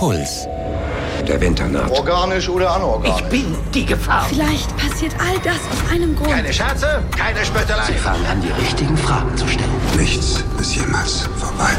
Puls. 0.00 0.48
Der 1.28 1.38
Winter 1.42 1.68
naht. 1.68 1.90
Organisch 1.90 2.48
oder 2.48 2.70
anorganisch? 2.74 3.20
Ich 3.20 3.28
bin 3.28 3.54
die 3.74 3.84
Gefahr. 3.84 4.24
Vielleicht 4.30 4.74
passiert 4.78 5.12
all 5.20 5.38
das 5.44 5.56
aus 5.56 5.92
einem 5.92 6.16
Grund. 6.16 6.30
Keine 6.30 6.50
Scherze, 6.50 7.04
keine 7.14 7.44
Spöttelei. 7.44 7.84
Sie 7.84 7.92
fangen 7.98 8.24
an, 8.24 8.40
die 8.40 8.48
richtigen 8.48 8.96
Fragen 8.96 9.36
zu 9.36 9.46
stellen. 9.46 9.68
Nichts 9.98 10.42
ist 10.58 10.74
jemals 10.74 11.28
vorbei. 11.36 11.72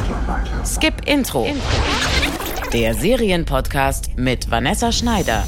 Skip 0.63 1.07
Intro. 1.07 1.47
Der 2.71 2.93
Serienpodcast 2.93 4.11
mit 4.17 4.51
Vanessa 4.51 4.91
Schneider. 4.91 5.43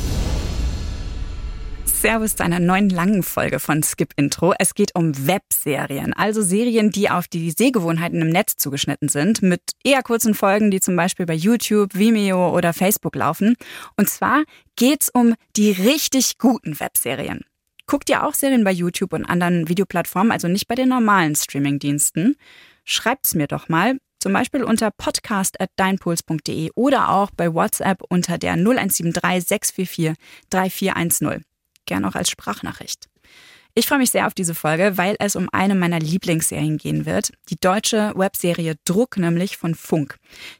Servus 2.03 2.35
zu 2.35 2.43
einer 2.43 2.59
neuen 2.59 2.89
langen 2.89 3.23
Folge 3.23 3.59
von 3.59 3.81
Skip 3.81 4.11
Intro. 4.17 4.53
Es 4.59 4.75
geht 4.75 4.93
um 4.93 5.25
Webserien, 5.25 6.11
also 6.11 6.41
Serien, 6.41 6.91
die 6.91 7.09
auf 7.09 7.29
die 7.29 7.49
Sehgewohnheiten 7.49 8.21
im 8.21 8.27
Netz 8.27 8.57
zugeschnitten 8.57 9.07
sind, 9.07 9.41
mit 9.41 9.61
eher 9.85 10.03
kurzen 10.03 10.33
Folgen, 10.33 10.69
die 10.69 10.81
zum 10.81 10.97
Beispiel 10.97 11.25
bei 11.25 11.33
YouTube, 11.33 11.95
Vimeo 11.95 12.53
oder 12.53 12.73
Facebook 12.73 13.15
laufen. 13.15 13.55
Und 13.95 14.09
zwar 14.09 14.43
geht's 14.75 15.09
um 15.13 15.35
die 15.55 15.71
richtig 15.71 16.37
guten 16.39 16.77
Webserien. 16.77 17.45
Guckt 17.87 18.09
ihr 18.09 18.27
auch 18.27 18.33
Serien 18.33 18.65
bei 18.65 18.73
YouTube 18.73 19.13
und 19.13 19.23
anderen 19.23 19.69
Videoplattformen, 19.69 20.33
also 20.33 20.49
nicht 20.49 20.67
bei 20.67 20.75
den 20.75 20.89
normalen 20.89 21.37
Streamingdiensten? 21.37 22.35
Schreibt's 22.83 23.33
mir 23.33 23.47
doch 23.47 23.69
mal 23.69 23.97
zum 24.19 24.33
Beispiel 24.33 24.65
unter 24.65 24.91
podcast.deinpuls.de 24.91 26.71
oder 26.75 27.11
auch 27.11 27.31
bei 27.31 27.53
WhatsApp 27.53 28.01
unter 28.09 28.37
der 28.37 28.57
0173 28.57 29.47
644 29.47 30.15
3410 30.49 31.45
gern 31.85 32.05
auch 32.05 32.15
als 32.15 32.29
Sprachnachricht. 32.29 33.09
Ich 33.75 33.87
freue 33.87 33.97
mich 33.97 34.11
sehr 34.11 34.27
auf 34.27 34.35
diese 34.35 34.53
Folge, 34.53 34.99
weil 34.99 35.15
es 35.17 35.35
um 35.35 35.49
eine 35.51 35.73
meiner 35.73 35.97
Lieblingsserien 35.97 36.77
gehen 36.77 37.07
wird. 37.07 37.31
Die 37.49 37.59
deutsche 37.59 38.13
Webserie 38.15 38.75
Druck, 38.85 39.17
nämlich 39.17 39.57
von 39.57 39.73
Funk. 39.73 40.19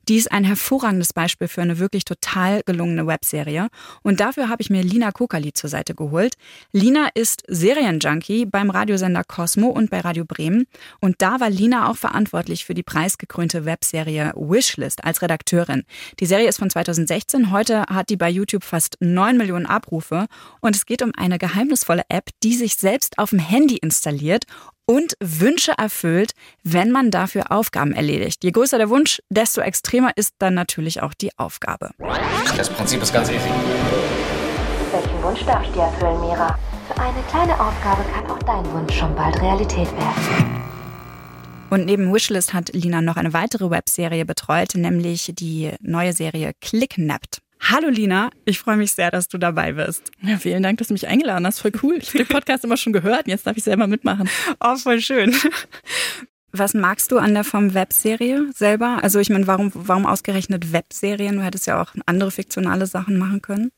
Die 0.10 0.16
ist 0.16 0.32
ein 0.32 0.44
hervorragendes 0.44 1.14
Beispiel 1.14 1.48
für 1.48 1.62
eine 1.62 1.78
wirklich 1.78 2.06
total 2.06 2.64
gelungene 2.66 3.06
Webserie. 3.06 3.68
Und 4.02 4.20
dafür 4.20 4.50
habe 4.50 4.64
ich 4.64 4.72
mir 4.72 4.82
Lina 4.82 5.12
Kokali 5.12 5.54
zur 5.54 5.70
Seite 5.70 5.94
geholt. 5.94 6.34
Lina 6.72 7.10
ist 7.14 7.44
Serienjunkie 7.48 8.48
beim 8.48 8.72
Radiosender 8.72 9.24
Cosmo 9.24 9.68
und 9.68 9.92
bei 9.92 10.00
Radio 10.00 10.26
Bremen. 10.26 10.66
Und 11.00 11.22
da 11.22 11.40
war 11.40 11.52
Lina 11.52 11.92
auch 11.92 11.98
verantwortlich 11.98 12.66
für 12.66 12.74
die 12.74 12.82
preisgekrönte 12.82 13.64
Webserie 13.64 14.34
Wishlist 14.36 15.04
als 15.04 15.22
Redakteurin. 15.22 15.84
Die 16.20 16.26
Serie 16.26 16.50
ist 16.50 16.58
von 16.58 16.72
2016. 16.72 17.52
Heute 17.52 17.84
hat 17.90 18.10
die 18.10 18.18
bei 18.18 18.32
YouTube 18.32 18.64
fast 18.64 18.98
9 19.02 19.38
Millionen 19.38 19.68
Abrufe. 19.68 20.26
Und 20.62 20.76
es 20.76 20.88
geht 20.88 21.04
um 21.04 21.12
eine 21.16 21.38
geheimnisvolle 21.38 22.06
App, 22.10 22.30
die 22.42 22.56
sich 22.56 22.74
selbst 22.74 23.03
selbst 23.04 23.18
auf 23.18 23.32
dem 23.32 23.40
Handy 23.40 23.78
installiert 23.78 24.46
und 24.86 25.16
Wünsche 25.20 25.74
erfüllt, 25.78 26.32
wenn 26.64 26.92
man 26.92 27.12
dafür 27.12 27.52
Aufgaben 27.52 27.94
erledigt. 27.94 28.44
Je 28.44 28.52
größer 28.52 28.78
der 28.78 28.90
Wunsch, 28.90 29.22
desto 29.30 29.62
extremer 29.62 30.12
ist 30.16 30.36
dann 30.40 30.54
natürlich 30.54 31.02
auch 31.02 31.14
die 31.14 31.32
Aufgabe. 31.38 31.92
Das 32.56 32.70
Prinzip 32.70 33.02
ist 33.02 33.14
ganz 33.14 33.30
easy. 33.30 33.50
Welchen 34.92 35.24
Wunsch 35.24 35.44
darf 35.46 35.64
ich 35.64 35.72
dir 35.72 35.82
erfüllen, 35.82 36.20
Mira? 36.22 36.58
Für 36.88 37.02
eine 37.02 37.24
kleine 37.30 37.54
Aufgabe 37.60 38.04
kann 38.14 38.30
auch 38.30 38.40
dein 38.40 38.72
Wunsch 38.74 38.94
schon 38.94 39.16
bald 39.16 39.42
Realität 39.42 39.92
werden. 39.94 40.62
Und 41.70 41.86
neben 41.86 42.14
Wishlist 42.14 42.54
hat 42.54 42.70
Lina 42.74 43.02
noch 43.02 43.16
eine 43.16 43.34
weitere 43.34 43.70
Webserie 43.70 44.26
betreut, 44.26 44.76
nämlich 44.76 45.32
die 45.34 45.72
neue 45.82 46.14
Serie 46.14 46.52
Clicknapped. 46.62 47.42
Hallo 47.76 47.90
Lina, 47.90 48.30
ich 48.46 48.60
freue 48.60 48.78
mich 48.78 48.92
sehr, 48.92 49.10
dass 49.10 49.30
du 49.30 49.40
dabei 49.40 49.72
bist. 49.72 50.12
Ja, 50.22 50.38
vielen 50.38 50.62
Dank, 50.62 50.78
dass 50.78 50.90
du 50.90 50.94
mich 50.94 51.08
eingeladen 51.08 51.48
hast. 51.48 51.60
Voll 51.60 51.72
cool. 51.82 51.98
Ich 52.00 52.10
habe 52.10 52.20
den 52.20 52.28
Podcast 52.28 52.64
immer 52.64 52.78
schon 52.78 52.94
gehört 52.94 53.26
und 53.26 53.32
jetzt 53.32 53.48
darf 53.48 53.58
ich 53.58 53.64
selber 53.64 53.88
mitmachen. 53.88 54.30
Oh, 54.60 54.76
voll 54.76 55.02
schön. 55.02 55.36
Was 56.52 56.76
magst 56.76 57.12
du 57.12 57.18
an 57.18 57.34
der 57.34 57.44
Form 57.44 57.74
Webserie 57.74 58.46
selber? 58.54 59.00
Also 59.02 59.18
ich 59.18 59.32
meine, 59.32 59.48
warum, 59.48 59.72
warum 59.74 60.06
ausgerechnet 60.06 60.72
Webserien? 60.72 61.38
Du 61.38 61.44
hättest 61.44 61.66
ja 61.66 61.82
auch 61.82 61.96
andere 62.06 62.30
fiktionale 62.30 62.86
Sachen 62.86 63.18
machen 63.18 63.42
können. 63.42 63.72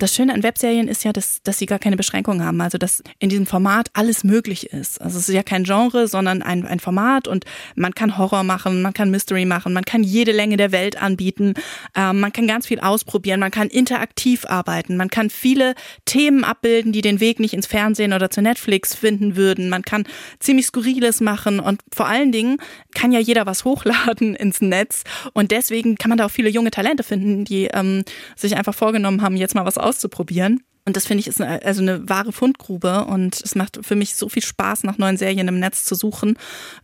Das 0.00 0.14
Schöne 0.14 0.32
an 0.32 0.44
Webserien 0.44 0.86
ist 0.86 1.02
ja, 1.02 1.12
dass, 1.12 1.42
dass 1.42 1.58
sie 1.58 1.66
gar 1.66 1.80
keine 1.80 1.96
Beschränkungen 1.96 2.44
haben. 2.44 2.60
Also, 2.60 2.78
dass 2.78 3.02
in 3.18 3.30
diesem 3.30 3.46
Format 3.46 3.90
alles 3.94 4.22
möglich 4.22 4.72
ist. 4.72 5.00
Also, 5.00 5.18
es 5.18 5.28
ist 5.28 5.34
ja 5.34 5.42
kein 5.42 5.64
Genre, 5.64 6.06
sondern 6.06 6.40
ein, 6.40 6.64
ein 6.64 6.78
Format 6.78 7.26
und 7.26 7.44
man 7.74 7.92
kann 7.96 8.16
Horror 8.16 8.44
machen, 8.44 8.80
man 8.80 8.92
kann 8.92 9.10
Mystery 9.10 9.44
machen, 9.44 9.72
man 9.72 9.84
kann 9.84 10.04
jede 10.04 10.30
Länge 10.30 10.56
der 10.56 10.70
Welt 10.70 11.02
anbieten, 11.02 11.54
ähm, 11.96 12.20
man 12.20 12.32
kann 12.32 12.46
ganz 12.46 12.68
viel 12.68 12.78
ausprobieren, 12.78 13.40
man 13.40 13.50
kann 13.50 13.66
interaktiv 13.66 14.44
arbeiten, 14.44 14.96
man 14.96 15.10
kann 15.10 15.30
viele 15.30 15.74
Themen 16.04 16.44
abbilden, 16.44 16.92
die 16.92 17.00
den 17.00 17.18
Weg 17.18 17.40
nicht 17.40 17.52
ins 17.52 17.66
Fernsehen 17.66 18.12
oder 18.12 18.30
zu 18.30 18.40
Netflix 18.40 18.94
finden 18.94 19.34
würden. 19.34 19.68
Man 19.68 19.82
kann 19.82 20.04
ziemlich 20.38 20.66
Skurriles 20.66 21.20
machen 21.20 21.58
und 21.58 21.82
vor 21.92 22.06
allen 22.06 22.30
Dingen 22.30 22.58
kann 22.94 23.10
ja 23.10 23.18
jeder 23.18 23.46
was 23.46 23.64
hochladen 23.64 24.34
ins 24.36 24.60
Netz 24.60 25.02
und 25.32 25.50
deswegen 25.50 25.96
kann 25.96 26.08
man 26.08 26.18
da 26.18 26.26
auch 26.26 26.30
viele 26.30 26.50
junge 26.50 26.70
Talente 26.70 27.02
finden, 27.02 27.44
die 27.44 27.64
ähm, 27.72 28.04
sich 28.36 28.56
einfach 28.56 28.74
vorgenommen 28.74 29.22
haben, 29.22 29.36
jetzt 29.36 29.56
mal 29.56 29.66
was 29.66 29.76
auszuprobieren. 29.88 30.62
Und 30.88 30.96
das 30.96 31.06
finde 31.06 31.20
ich 31.20 31.26
ist 31.26 31.38
eine, 31.38 31.62
also 31.66 31.82
eine 31.82 32.08
wahre 32.08 32.32
Fundgrube 32.32 33.04
und 33.04 33.38
es 33.42 33.54
macht 33.54 33.78
für 33.82 33.94
mich 33.94 34.14
so 34.14 34.30
viel 34.30 34.42
Spaß, 34.42 34.84
nach 34.84 34.96
neuen 34.96 35.18
Serien 35.18 35.46
im 35.46 35.58
Netz 35.58 35.84
zu 35.84 35.94
suchen, 35.94 36.38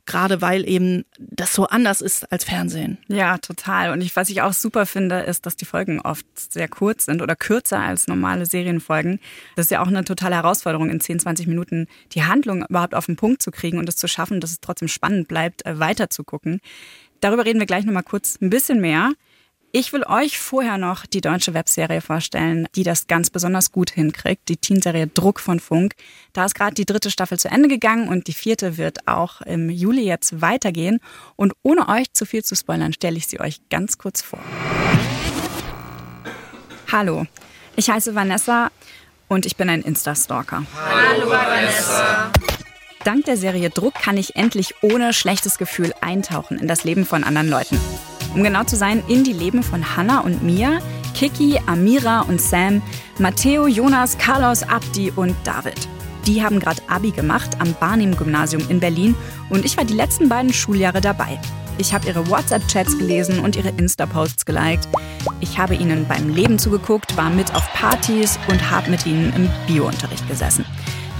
gerade 0.05 0.43
weil 0.43 0.69
eben 0.69 1.07
das 1.19 1.55
so 1.55 1.69
anders 1.69 2.03
ist 2.03 2.31
als 2.31 2.45
Fernsehen. 2.45 2.99
Ja, 3.09 3.39
total. 3.39 3.93
Und 3.93 4.03
ich, 4.03 4.15
was 4.15 4.29
ich 4.29 4.43
auch 4.43 4.53
super 4.53 4.85
finde, 4.85 5.21
ist, 5.21 5.47
dass 5.47 5.57
die 5.57 5.65
Folgen 5.65 6.03
oft 6.03 6.27
sehr 6.37 6.69
kurz 6.69 7.07
sind 7.07 7.23
oder 7.23 7.35
kürzer 7.35 7.81
als 7.81 8.07
normale 8.07 8.45
Serienfolgen. 8.45 9.21
Das 9.57 9.67
ist 9.67 9.71
ja 9.71 9.83
auch 9.83 9.89
eine 9.89 10.05
totale 10.05 10.35
Herausforderung, 10.35 10.91
in 10.91 11.01
10, 11.01 11.21
20 11.21 11.47
Minuten 11.47 11.87
die 12.13 12.25
Handlung 12.25 12.63
überhaupt 12.69 12.95
auf 12.95 13.07
den 13.07 13.17
Punkt 13.17 13.41
zu 13.41 13.51
kriegen 13.51 13.79
und 13.79 13.89
es 13.89 13.97
zu 13.97 14.07
schaffen, 14.07 14.39
dass 14.39 14.51
es 14.51 14.61
trotzdem 14.61 14.89
spannend 14.89 15.29
bleibt, 15.29 15.65
äh, 15.65 15.81
weiter 15.81 16.11
zu 16.11 16.25
gucken. 16.25 16.61
Darüber 17.21 17.47
reden 17.47 17.59
wir 17.59 17.67
gleich 17.67 17.87
nochmal 17.87 18.03
kurz 18.03 18.39
ein 18.43 18.51
bisschen 18.51 18.83
mehr. 18.83 19.13
Ich 19.77 19.93
will 19.93 20.05
euch 20.05 20.39
vorher 20.39 20.79
noch 20.79 21.05
die 21.05 21.21
deutsche 21.21 21.53
Webserie 21.53 22.01
vorstellen, 22.01 22.69
die 22.77 22.85
das 22.85 23.09
ganz 23.09 23.29
besonders 23.29 23.73
gut 23.73 23.91
hinkriegt. 23.91 24.49
Die 24.49 24.57
Teenserie 24.57 25.09
Druck 25.09 25.41
von 25.41 25.59
Funk. 25.59 25.97
Da 26.33 26.45
ist 26.45 26.55
gerade 26.55 26.75
die 26.75 26.85
dritte 26.85 27.11
Staffel 27.11 27.41
zu 27.41 27.49
Ende 27.49 27.69
gegangen 27.69 28.07
und 28.07 28.29
die 28.29 28.35
vierte 28.35 28.77
wird 28.77 29.09
auch 29.09 29.41
im 29.41 29.71
Juli 29.71 30.05
jetzt 30.05 30.41
weitergehen. 30.41 31.01
Und 31.35 31.55
ohne 31.65 31.89
euch 31.89 32.13
zu 32.13 32.25
viel 32.25 32.45
zu 32.45 32.55
spoilern, 32.55 32.93
stelle 32.93 33.17
ich 33.17 33.27
sie 33.27 33.41
euch 33.41 33.59
ganz 33.69 33.99
kurz 33.99 34.23
vor. 34.23 34.39
Hallo, 36.93 37.27
ich 37.75 37.91
heiße 37.91 38.15
Vanessa 38.15 38.71
und 39.27 39.45
ich 39.45 39.57
bin 39.57 39.69
ein 39.69 39.83
Insta-Stalker. 39.83 40.67
Hallo 40.89 41.29
Vanessa. 41.29 42.31
Dank 43.03 43.25
der 43.25 43.37
Serie 43.37 43.71
Druck 43.71 43.95
kann 43.95 44.19
ich 44.19 44.37
endlich 44.37 44.73
ohne 44.83 45.13
schlechtes 45.13 45.59
Gefühl 45.59 45.93
eintauchen 46.01 46.61
in 46.61 46.69
das 46.69 46.85
Leben 46.85 47.05
von 47.05 47.25
anderen 47.25 47.51
Leuten. 47.51 47.81
Um 48.35 48.43
genau 48.43 48.65
zu 48.65 48.77
sein, 48.77 49.03
in 49.09 49.25
die 49.25 49.33
Leben 49.33 49.63
von 49.63 49.97
Hannah 49.97 50.21
und 50.21 50.43
Mia, 50.43 50.81
Kiki, 51.15 51.61
Amira 51.67 52.23
und 52.23 52.41
Sam, 52.41 52.83
Matteo, 53.19 53.67
Jonas, 53.67 54.19
Carlos, 54.19 54.63
Abdi 54.65 55.13
und 55.15 55.35
David. 55.45 55.89
Die 56.27 56.43
haben 56.43 56.59
gerade 56.59 56.83
Abi 56.89 57.11
gemacht 57.11 57.51
am 57.61 57.75
Barnim-Gymnasium 57.81 58.69
in 58.69 58.81
Berlin 58.81 59.15
und 59.51 59.65
ich 59.65 59.77
war 59.77 59.85
die 59.85 59.95
letzten 59.95 60.29
beiden 60.29 60.53
Schuljahre 60.53 61.01
dabei. 61.01 61.39
Ich 61.77 61.93
habe 61.93 62.07
ihre 62.07 62.29
WhatsApp-Chats 62.29 62.99
gelesen 62.99 63.41
und 63.41 63.57
ihre 63.57 63.71
Insta-Posts 63.71 64.47
geliked. 64.47 64.89
Ich 65.41 65.59
habe 65.59 65.75
ihnen 65.75 66.07
beim 66.07 66.29
Leben 66.33 66.59
zugeguckt, 66.59 67.17
war 67.17 67.31
mit 67.31 67.55
auf 67.55 67.71
Partys 67.73 68.39
und 68.49 68.71
habe 68.71 68.91
mit 68.91 69.07
ihnen 69.07 69.33
im 69.35 69.49
Biounterricht 69.67 70.27
gesessen. 70.29 70.65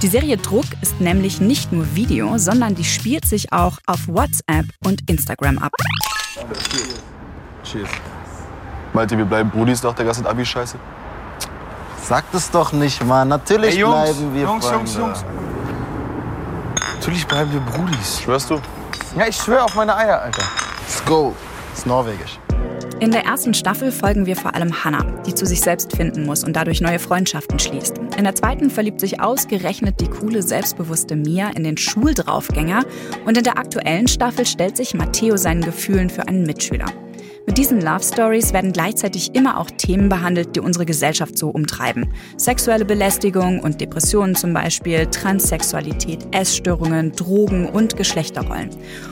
Die 0.05 0.11
Serie 0.11 0.37
Druck 0.37 0.67
ist 0.83 1.01
nämlich 1.01 1.41
nicht 1.41 1.71
nur 1.71 1.95
Video, 1.95 2.37
sondern 2.37 2.75
die 2.75 2.83
spielt 2.83 3.25
sich 3.25 3.51
auch 3.51 3.79
auf 3.87 4.07
WhatsApp 4.07 4.67
und 4.85 5.09
Instagram 5.09 5.57
ab. 5.57 5.71
Cheers. 7.63 7.89
Malte, 8.93 9.17
wir 9.17 9.25
bleiben 9.25 9.49
Brudis 9.49 9.81
nach 9.81 9.95
der 9.95 10.05
ganzen 10.05 10.27
Abi-Scheiße? 10.27 10.77
Sag 12.03 12.31
das 12.31 12.51
doch 12.51 12.71
nicht, 12.71 13.03
Mann. 13.03 13.29
Natürlich 13.29 13.73
Ey, 13.73 13.79
Jungs, 13.79 14.11
bleiben 14.11 14.33
wir 14.35 14.41
Jungs, 14.43 14.65
Freunde. 14.67 14.77
Jungs, 14.77 14.95
Jungs. 14.95 15.25
Natürlich 16.99 17.25
bleiben 17.25 17.51
wir 17.51 17.61
Brudis. 17.61 18.21
Schwörst 18.21 18.51
du? 18.51 18.61
Ja, 19.17 19.25
ich 19.27 19.35
schwöre 19.35 19.63
auf 19.63 19.73
meine 19.73 19.95
Eier, 19.95 20.21
Alter. 20.21 20.43
Let's 20.83 21.03
go. 21.03 21.33
Das 21.71 21.79
ist 21.79 21.87
norwegisch. 21.87 22.37
In 23.01 23.11
der 23.11 23.25
ersten 23.25 23.53
Staffel 23.53 23.91
folgen 23.91 24.25
wir 24.25 24.37
vor 24.37 24.55
allem 24.55 24.85
Hannah, 24.85 25.03
die 25.25 25.35
zu 25.35 25.45
sich 25.45 25.59
selbst 25.59 25.95
finden 25.97 26.25
muss 26.25 26.45
und 26.45 26.55
dadurch 26.55 26.79
neue 26.79 26.97
Freundschaften 26.97 27.59
schließt. 27.59 27.97
In 28.17 28.23
der 28.23 28.35
zweiten 28.35 28.69
verliebt 28.69 29.01
sich 29.01 29.19
ausgerechnet 29.19 29.99
die 29.99 30.07
coole, 30.07 30.41
selbstbewusste 30.41 31.17
Mia 31.17 31.49
in 31.49 31.65
den 31.65 31.75
Schuldraufgänger 31.75 32.85
und 33.25 33.37
in 33.37 33.43
der 33.43 33.57
aktuellen 33.57 34.07
Staffel 34.07 34.45
stellt 34.45 34.77
sich 34.77 34.93
Matteo 34.93 35.35
seinen 35.35 35.61
Gefühlen 35.61 36.09
für 36.09 36.27
einen 36.29 36.43
Mitschüler. 36.43 36.85
Mit 37.47 37.59
diesen 37.59 37.79
Love 37.79 38.03
Stories 38.03 38.53
werden 38.53 38.71
gleichzeitig 38.71 39.35
immer 39.35 39.59
auch 39.59 39.69
Themen 39.69 40.09
behandelt, 40.09 40.55
die 40.55 40.61
unsere 40.61 40.85
Gesellschaft 40.85 41.37
so 41.37 41.49
umtreiben. 41.49 42.07
Sexuelle 42.37 42.85
Belästigung 42.85 43.59
und 43.59 43.79
Depressionen 43.79 44.35
zum 44.35 44.51
Beispiel, 44.51 45.05
Transsexualität, 45.05 46.27
Essstörungen, 46.35 47.11
Drogen 47.11 47.67
und 47.69 47.95
Geschlechterrollen. 47.97 48.71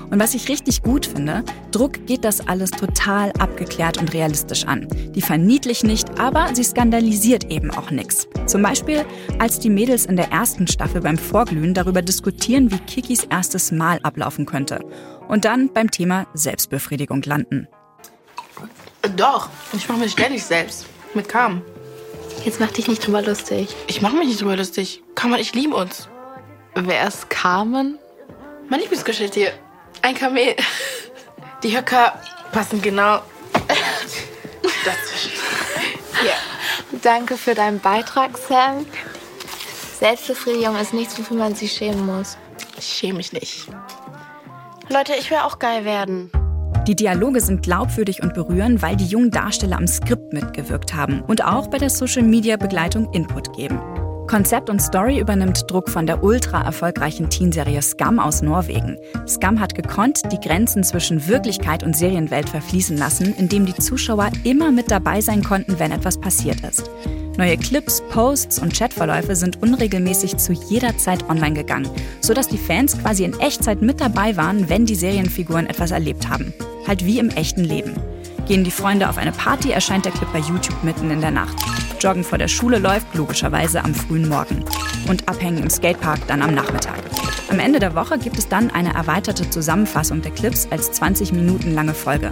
Und 0.10 0.20
was 0.20 0.34
ich 0.34 0.50
richtig 0.50 0.82
gut 0.82 1.06
finde, 1.06 1.44
Druck 1.72 2.08
geht 2.08 2.24
das 2.26 2.48
alles 2.48 2.72
total 2.72 3.32
abgeklärt 3.40 4.00
und 4.00 4.14
realistisch 4.14 4.66
an. 4.66 4.88
Die 5.16 5.22
verniedlicht 5.22 5.84
nicht, 5.84 6.20
aber 6.20 6.56
sie 6.56 6.64
skandalisiert 6.64 7.52
eben 7.52 7.70
auch 7.70 7.92
nichts. 7.92 8.28
Zum 8.48 8.64
Beispiel, 8.64 9.06
als 9.38 9.60
die 9.60 9.70
Mädels 9.70 10.06
in 10.06 10.16
der 10.16 10.32
ersten 10.32 10.68
Staffel 10.68 11.02
beim 11.02 11.20
Vorglühen 11.20 11.76
darüber 11.76 12.02
diskutieren, 12.02 12.72
wie 12.72 12.80
Kikis 12.80 13.26
erstes 13.30 13.72
Mal 13.72 14.00
ablaufen 14.02 14.48
könnte. 14.48 14.80
Und 15.28 15.46
dann 15.46 15.72
beim 15.72 15.92
Thema 15.92 16.26
Selbstbefriedigung 16.34 17.22
landen. 17.22 17.68
Doch, 19.16 19.50
ich 19.74 19.88
mache 19.90 20.00
mich 20.00 20.14
ständig 20.14 20.44
selbst. 20.44 20.86
Mit 21.14 21.30
Carmen. 21.30 21.62
Jetzt 22.46 22.60
mach 22.60 22.72
dich 22.72 22.88
nicht 22.88 23.06
drüber 23.06 23.22
lustig. 23.22 23.76
Ich 23.88 24.02
mache 24.02 24.16
mich 24.16 24.28
nicht 24.28 24.42
drüber 24.42 24.56
lustig. 24.56 25.04
Carmen 25.16 25.36
und 25.36 25.42
ich 25.42 25.54
lieben 25.54 25.74
uns. 25.74 26.08
Wer 26.76 27.08
ist 27.08 27.30
Carmen? 27.30 28.00
Mein 28.70 28.80
Lieblingskuscheltier. 28.80 29.54
Ein 30.02 30.16
Kamel. 30.16 30.56
Die 31.64 31.78
Höcker 31.78 32.20
passen 32.52 32.82
genau 32.82 33.22
dazwischen. 34.86 35.32
Ja. 36.26 36.34
Danke 37.02 37.38
für 37.38 37.56
deinen 37.56 37.80
Beitrag, 37.80 38.38
Sam. 38.38 38.86
Selbstbefriedigung 40.00 40.76
ist 40.78 40.94
nichts, 40.94 41.18
wofür 41.18 41.38
man 41.38 41.56
sich 41.56 41.72
schämen 41.72 42.06
muss. 42.06 42.38
Ich 42.78 42.86
schäme 42.86 43.18
mich 43.18 43.32
nicht. 43.34 43.68
Leute, 44.90 45.14
ich 45.16 45.30
will 45.30 45.38
auch 45.38 45.60
geil 45.60 45.86
werden. 45.86 46.32
Die 46.88 46.96
Dialoge 46.96 47.40
sind 47.40 47.64
glaubwürdig 47.64 48.22
und 48.22 48.34
berühren, 48.34 48.82
weil 48.82 48.98
die 48.98 49.06
jungen 49.06 49.32
Darsteller 49.32 49.78
am 49.78 49.88
Skript 49.88 50.34
mitgewirkt 50.34 50.94
haben 50.94 51.22
und 51.22 51.46
auch 51.46 51.68
bei 51.68 51.78
der 51.78 51.90
Social-Media-Begleitung 51.90 53.14
Input 53.14 53.56
geben. 53.56 53.80
Konzept 54.28 54.70
und 54.70 54.82
Story 54.82 55.20
übernimmt 55.20 55.64
Druck 55.72 55.90
von 55.90 56.06
der 56.06 56.24
ultra 56.24 56.62
erfolgreichen 56.62 57.30
Teenserie 57.30 57.82
Scum 57.82 58.20
aus 58.20 58.42
Norwegen. 58.42 58.98
Scum 59.26 59.62
hat 59.62 59.76
gekonnt 59.76 60.24
die 60.32 60.40
Grenzen 60.40 60.84
zwischen 60.84 61.26
Wirklichkeit 61.28 61.84
und 61.84 61.96
Serienwelt 61.96 62.50
verfließen 62.50 62.98
lassen, 62.98 63.34
indem 63.38 63.66
die 63.66 63.76
Zuschauer 63.76 64.30
immer 64.44 64.72
mit 64.72 64.92
dabei 64.92 65.22
sein 65.22 65.42
konnten, 65.42 65.80
wenn 65.80 65.92
etwas 65.92 66.20
passiert 66.20 66.62
ist. 66.62 66.90
Neue 67.36 67.58
Clips, 67.58 68.04
Posts 68.12 68.60
und 68.60 68.78
Chatverläufe 68.78 69.36
sind 69.36 69.62
unregelmäßig 69.64 70.38
zu 70.38 70.54
jeder 70.54 70.96
Zeit 70.98 71.28
online 71.30 71.56
gegangen, 71.56 71.90
sodass 72.22 72.48
die 72.48 72.60
Fans 72.60 72.96
quasi 73.00 73.24
in 73.24 73.40
Echtzeit 73.40 73.82
mit 73.82 74.00
dabei 74.00 74.38
waren, 74.38 74.70
wenn 74.70 74.86
die 74.86 74.94
Serienfiguren 74.94 75.66
etwas 75.66 75.90
erlebt 75.90 76.30
haben. 76.30 76.54
Halt 76.88 77.04
wie 77.06 77.18
im 77.18 77.30
echten 77.30 77.64
Leben. 77.64 77.96
Gehen 78.48 78.64
die 78.64 78.72
Freunde 78.72 79.10
auf 79.10 79.18
eine 79.18 79.32
Party, 79.32 79.72
erscheint 79.72 80.06
der 80.06 80.12
Clip 80.12 80.32
bei 80.32 80.40
YouTube 80.40 80.84
mitten 80.84 81.10
in 81.10 81.22
der 81.22 81.32
Nacht. 81.32 81.58
Joggen 82.00 82.24
vor 82.24 82.38
der 82.38 82.50
Schule 82.50 82.78
läuft 82.78 83.16
logischerweise 83.16 83.84
am 83.84 83.96
frühen 83.96 84.30
Morgen. 84.30 84.64
Und 85.08 85.28
Abhängen 85.28 85.64
im 85.64 85.70
Skatepark 85.72 86.28
dann 86.28 86.44
am 86.44 86.54
Nachmittag. 86.54 87.00
Am 87.50 87.60
Ende 87.60 87.80
der 87.80 87.96
Woche 87.96 88.20
gibt 88.20 88.38
es 88.38 88.48
dann 88.48 88.70
eine 88.70 88.94
erweiterte 88.94 89.50
Zusammenfassung 89.50 90.22
der 90.22 90.32
Clips 90.32 90.68
als 90.70 90.92
20 90.92 91.34
Minuten 91.34 91.74
lange 91.74 91.94
Folge. 91.96 92.32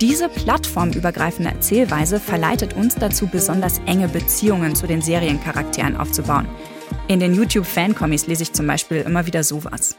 Diese 0.00 0.28
plattformübergreifende 0.28 1.50
Erzählweise 1.50 2.20
verleitet 2.20 2.74
uns 2.74 2.96
dazu, 2.96 3.28
besonders 3.28 3.80
enge 3.86 4.08
Beziehungen 4.08 4.74
zu 4.74 4.86
den 4.86 5.00
Seriencharakteren 5.00 5.96
aufzubauen. 5.96 6.46
In 7.08 7.18
den 7.18 7.32
YouTube-Fankommis 7.34 8.26
lese 8.26 8.42
ich 8.42 8.52
zum 8.52 8.66
Beispiel 8.66 8.98
immer 8.98 9.24
wieder 9.24 9.42
sowas. 9.42 9.96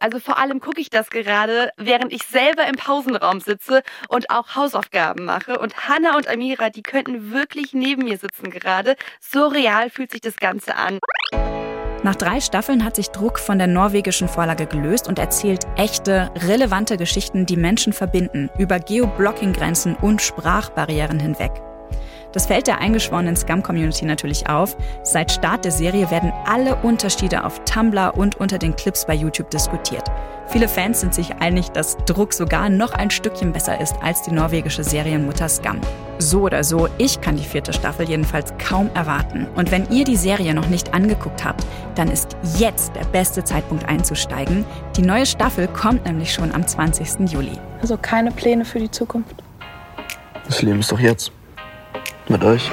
Also 0.00 0.18
vor 0.18 0.36
allem 0.36 0.60
gucke 0.60 0.82
ich 0.82 0.90
das 0.90 1.08
gerade, 1.08 1.70
während 1.78 2.12
ich 2.12 2.24
selber 2.24 2.68
im 2.68 2.76
Pausenraum 2.76 3.40
sitze 3.40 3.82
und 4.08 4.28
auch 4.28 4.54
Hausaufgaben 4.54 5.24
mache. 5.24 5.58
Und 5.58 5.88
Hanna 5.88 6.16
und 6.16 6.28
Amira, 6.28 6.68
die 6.68 6.82
könnten 6.82 7.32
wirklich 7.32 7.72
neben 7.72 8.04
mir 8.04 8.18
sitzen 8.18 8.50
gerade. 8.50 8.96
So 9.18 9.46
real 9.46 9.88
fühlt 9.88 10.12
sich 10.12 10.20
das 10.20 10.36
Ganze 10.36 10.76
an. 10.76 10.98
Nach 12.04 12.14
drei 12.14 12.38
Staffeln 12.38 12.84
hat 12.84 12.96
sich 12.96 13.08
Druck 13.08 13.38
von 13.38 13.56
der 13.56 13.66
norwegischen 13.66 14.28
Vorlage 14.28 14.66
gelöst 14.66 15.08
und 15.08 15.18
erzählt 15.18 15.64
echte, 15.76 16.30
relevante 16.36 16.98
Geschichten, 16.98 17.46
die 17.46 17.56
Menschen 17.56 17.94
verbinden, 17.94 18.50
über 18.58 18.78
Geoblocking-Grenzen 18.78 19.96
und 19.96 20.20
Sprachbarrieren 20.20 21.18
hinweg. 21.18 21.62
Das 22.34 22.46
fällt 22.46 22.66
der 22.66 22.80
eingeschworenen 22.80 23.36
Scum-Community 23.36 24.04
natürlich 24.04 24.48
auf. 24.48 24.76
Seit 25.04 25.30
Start 25.30 25.64
der 25.64 25.70
Serie 25.70 26.10
werden 26.10 26.32
alle 26.44 26.74
Unterschiede 26.82 27.44
auf 27.44 27.64
Tumblr 27.64 28.12
und 28.16 28.34
unter 28.40 28.58
den 28.58 28.74
Clips 28.74 29.06
bei 29.06 29.14
YouTube 29.14 29.50
diskutiert. 29.50 30.02
Viele 30.48 30.66
Fans 30.66 31.00
sind 31.00 31.14
sich 31.14 31.32
einig, 31.36 31.70
dass 31.70 31.96
Druck 32.06 32.32
sogar 32.32 32.68
noch 32.68 32.92
ein 32.92 33.10
Stückchen 33.10 33.52
besser 33.52 33.80
ist 33.80 33.94
als 34.02 34.22
die 34.22 34.32
norwegische 34.32 34.82
Serienmutter 34.82 35.48
Scum. 35.48 35.80
So 36.18 36.42
oder 36.42 36.64
so, 36.64 36.88
ich 36.98 37.20
kann 37.20 37.36
die 37.36 37.44
vierte 37.44 37.72
Staffel 37.72 38.08
jedenfalls 38.08 38.52
kaum 38.58 38.90
erwarten. 38.94 39.46
Und 39.54 39.70
wenn 39.70 39.88
ihr 39.90 40.04
die 40.04 40.16
Serie 40.16 40.54
noch 40.54 40.68
nicht 40.68 40.92
angeguckt 40.92 41.44
habt, 41.44 41.64
dann 41.94 42.10
ist 42.10 42.36
jetzt 42.58 42.96
der 42.96 43.04
beste 43.04 43.44
Zeitpunkt 43.44 43.88
einzusteigen. 43.88 44.64
Die 44.96 45.02
neue 45.02 45.26
Staffel 45.26 45.68
kommt 45.68 46.04
nämlich 46.04 46.34
schon 46.34 46.52
am 46.52 46.66
20. 46.66 47.30
Juli. 47.32 47.58
Also 47.80 47.96
keine 47.96 48.32
Pläne 48.32 48.64
für 48.64 48.80
die 48.80 48.90
Zukunft. 48.90 49.36
Das 50.46 50.62
Leben 50.62 50.80
ist 50.80 50.90
doch 50.90 50.98
jetzt. 51.00 51.30
Mit 52.28 52.42
euch. 52.42 52.70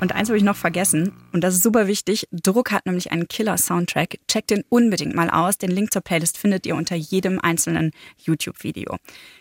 Und 0.00 0.12
eins 0.12 0.28
habe 0.28 0.36
ich 0.36 0.44
noch 0.44 0.56
vergessen, 0.56 1.12
und 1.32 1.42
das 1.42 1.54
ist 1.54 1.62
super 1.62 1.86
wichtig. 1.86 2.28
Druck 2.30 2.72
hat 2.72 2.84
nämlich 2.86 3.12
einen 3.12 3.28
Killer-Soundtrack. 3.28 4.18
Checkt 4.28 4.50
den 4.50 4.64
unbedingt 4.68 5.14
mal 5.14 5.30
aus. 5.30 5.56
Den 5.56 5.70
Link 5.70 5.92
zur 5.92 6.02
Playlist 6.02 6.36
findet 6.36 6.66
ihr 6.66 6.74
unter 6.74 6.94
jedem 6.94 7.40
einzelnen 7.40 7.92
YouTube-Video. 8.18 8.96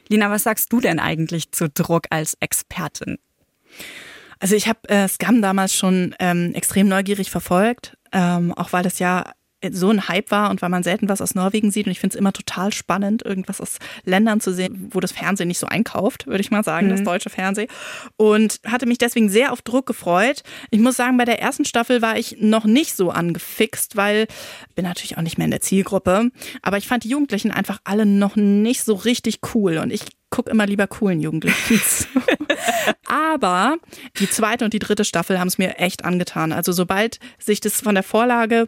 Lina, 0.08 0.30
was 0.30 0.44
sagst 0.44 0.72
du 0.72 0.80
denn 0.80 1.00
eigentlich 1.00 1.52
zu 1.52 1.70
Druck 1.70 2.04
als 2.12 2.38
Expertin? 2.40 3.18
Also 4.40 4.56
ich 4.56 4.68
habe 4.68 4.88
äh, 4.90 5.08
Scam 5.08 5.42
damals 5.42 5.74
schon 5.74 6.16
ähm, 6.20 6.54
extrem 6.54 6.88
neugierig 6.88 7.32
verfolgt, 7.32 7.98
ähm, 8.12 8.54
auch 8.54 8.74
weil 8.74 8.84
das 8.84 9.00
ja 9.00 9.32
so 9.72 9.90
ein 9.90 10.08
Hype 10.08 10.32
war 10.32 10.50
und 10.50 10.62
weil 10.62 10.70
man 10.70 10.84
selten 10.84 11.10
was 11.10 11.22
aus 11.22 11.36
Norwegen 11.36 11.72
sieht. 11.72 11.86
Und 11.86 11.92
ich 11.92 12.00
finde 12.00 12.16
es 12.16 12.20
immer 12.20 12.34
total 12.34 12.74
spannend, 12.74 13.24
irgendwas 13.24 13.62
aus 13.62 13.78
Ländern 14.04 14.40
zu 14.40 14.54
sehen, 14.54 14.90
wo 14.92 15.00
das 15.00 15.12
Fernsehen 15.12 15.48
nicht 15.48 15.60
so 15.60 15.68
einkauft, 15.68 16.28
würde 16.28 16.42
ich 16.42 16.52
mal 16.52 16.64
sagen, 16.64 16.88
mhm. 16.88 16.92
das 16.92 17.04
deutsche 17.04 17.30
Fernsehen. 17.30 17.70
Und 18.18 18.60
hatte 18.66 18.86
mich 18.86 18.98
deswegen 18.98 19.30
sehr 19.30 19.52
auf 19.52 19.62
Druck 19.62 19.86
gefreut. 19.86 20.44
Ich 20.72 20.80
muss 20.80 20.96
sagen, 20.96 21.18
bei 21.18 21.26
der 21.26 21.42
ersten 21.42 21.66
Staffel 21.66 22.02
war 22.02 22.18
ich 22.18 22.38
noch 22.40 22.66
nicht 22.66 22.96
so 22.96 23.12
angefixt, 23.12 23.96
weil 23.96 24.28
ich 24.70 24.76
bin 24.76 24.86
natürlich 24.86 25.18
auch 25.18 25.22
nicht 25.22 25.38
mehr 25.38 25.46
in 25.46 25.52
der 25.52 25.62
Zielgruppe. 25.62 26.32
Aber 26.62 26.78
ich 26.78 26.88
fand 26.88 27.04
die 27.04 27.10
Jugendlichen 27.10 27.52
einfach 27.52 27.80
alle 27.84 28.06
noch 28.06 28.36
nicht 28.36 28.84
so 28.84 28.96
richtig 28.96 29.40
cool. 29.54 29.78
Und 29.78 29.92
ich 29.92 30.06
gucke 30.34 30.50
immer 30.50 30.66
lieber 30.66 30.88
coolen 30.88 31.20
Jugendlichen. 31.20 31.80
Aber 33.06 33.78
die 34.18 34.28
zweite 34.28 34.66
und 34.66 34.74
die 34.74 34.80
dritte 34.80 35.06
Staffel 35.06 35.40
haben 35.40 35.48
es 35.48 35.60
mir 35.60 35.78
echt 35.78 36.06
angetan. 36.06 36.52
Also 36.52 36.72
sobald 36.72 37.20
sich 37.38 37.62
das 37.62 37.82
von 37.82 37.94
der 37.94 38.04
Vorlage 38.04 38.68